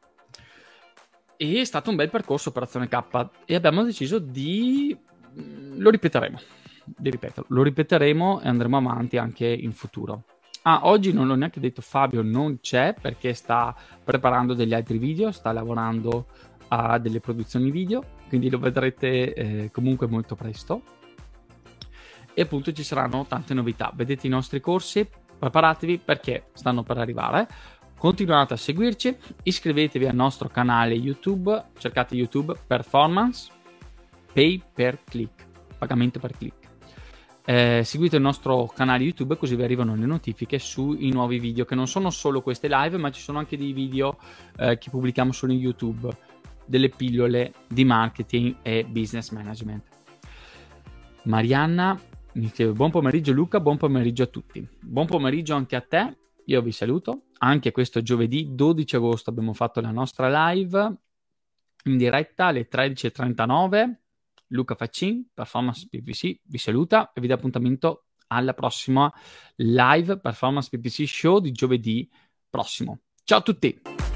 E 1.36 1.60
è 1.60 1.64
stato 1.64 1.90
un 1.90 1.96
bel 1.96 2.10
percorso 2.10 2.50
Operazione 2.50 2.88
K 2.88 3.30
e 3.44 3.56
abbiamo 3.56 3.82
deciso 3.82 4.20
di... 4.20 4.96
lo 5.32 5.90
ripeteremo, 5.90 6.38
di 6.84 7.10
ripeterlo, 7.10 7.46
lo 7.48 7.62
ripeteremo 7.64 8.40
e 8.42 8.48
andremo 8.48 8.76
avanti 8.76 9.16
anche 9.16 9.46
in 9.46 9.72
futuro. 9.72 10.26
Ah, 10.66 10.80
oggi 10.84 11.12
non 11.12 11.26
l'ho 11.26 11.34
neanche 11.34 11.60
detto 11.60 11.82
Fabio, 11.82 12.22
non 12.22 12.60
c'è 12.60 12.94
perché 12.98 13.34
sta 13.34 13.76
preparando 14.02 14.54
degli 14.54 14.72
altri 14.72 14.96
video, 14.96 15.30
sta 15.30 15.52
lavorando 15.52 16.26
a 16.74 16.98
delle 16.98 17.20
produzioni 17.20 17.70
video, 17.70 18.04
quindi 18.28 18.50
lo 18.50 18.58
vedrete 18.58 19.34
eh, 19.34 19.70
comunque 19.70 20.06
molto 20.06 20.34
presto. 20.34 20.82
E 22.34 22.42
appunto 22.42 22.72
ci 22.72 22.82
saranno 22.82 23.26
tante 23.28 23.54
novità. 23.54 23.92
Vedete 23.94 24.26
i 24.26 24.30
nostri 24.30 24.60
corsi, 24.60 25.08
preparatevi 25.38 25.98
perché 25.98 26.46
stanno 26.52 26.82
per 26.82 26.98
arrivare. 26.98 27.46
Continuate 27.96 28.54
a 28.54 28.56
seguirci, 28.56 29.16
iscrivetevi 29.44 30.06
al 30.06 30.14
nostro 30.14 30.48
canale 30.48 30.94
YouTube, 30.94 31.66
cercate 31.78 32.16
YouTube 32.16 32.54
Performance 32.66 33.50
Pay 34.32 34.60
per 34.74 34.98
Click, 35.04 35.46
pagamento 35.78 36.18
per 36.18 36.36
click. 36.36 36.64
Eh, 37.46 37.82
seguite 37.84 38.16
il 38.16 38.22
nostro 38.22 38.72
canale 38.74 39.04
YouTube 39.04 39.36
così 39.36 39.54
vi 39.54 39.62
arrivano 39.64 39.94
le 39.94 40.06
notifiche 40.06 40.58
sui 40.58 41.10
nuovi 41.10 41.38
video 41.38 41.66
che 41.66 41.74
non 41.74 41.86
sono 41.86 42.08
solo 42.08 42.40
queste 42.40 42.68
live 42.68 42.96
ma 42.96 43.10
ci 43.10 43.20
sono 43.20 43.38
anche 43.38 43.58
dei 43.58 43.74
video 43.74 44.16
eh, 44.56 44.78
che 44.78 44.88
pubblichiamo 44.88 45.30
in 45.42 45.50
YouTube 45.50 46.08
delle 46.66 46.88
pillole 46.88 47.52
di 47.68 47.84
marketing 47.84 48.56
e 48.62 48.84
business 48.84 49.30
management. 49.30 49.84
Marianna 51.24 51.98
mi 52.34 52.48
scrive 52.48 52.72
buon 52.72 52.90
pomeriggio 52.90 53.32
Luca, 53.32 53.60
buon 53.60 53.76
pomeriggio 53.76 54.24
a 54.24 54.26
tutti. 54.26 54.66
Buon 54.80 55.06
pomeriggio 55.06 55.54
anche 55.54 55.76
a 55.76 55.80
te, 55.80 56.16
io 56.46 56.62
vi 56.62 56.72
saluto. 56.72 57.26
Anche 57.38 57.72
questo 57.72 58.02
giovedì 58.02 58.54
12 58.54 58.96
agosto 58.96 59.30
abbiamo 59.30 59.52
fatto 59.52 59.80
la 59.80 59.90
nostra 59.90 60.50
live 60.50 60.96
in 61.84 61.96
diretta 61.96 62.46
alle 62.46 62.68
13.39. 62.68 63.94
Luca 64.48 64.74
Faccin, 64.74 65.28
Performance 65.32 65.86
PPC, 65.88 66.40
vi 66.44 66.58
saluta 66.58 67.12
e 67.12 67.20
vi 67.20 67.26
dà 67.26 67.34
appuntamento 67.34 68.06
alla 68.28 68.54
prossima 68.54 69.12
live 69.56 70.18
Performance 70.18 70.68
PPC 70.70 71.06
Show 71.06 71.40
di 71.40 71.52
giovedì 71.52 72.08
prossimo. 72.48 73.00
Ciao 73.24 73.38
a 73.38 73.42
tutti! 73.42 74.13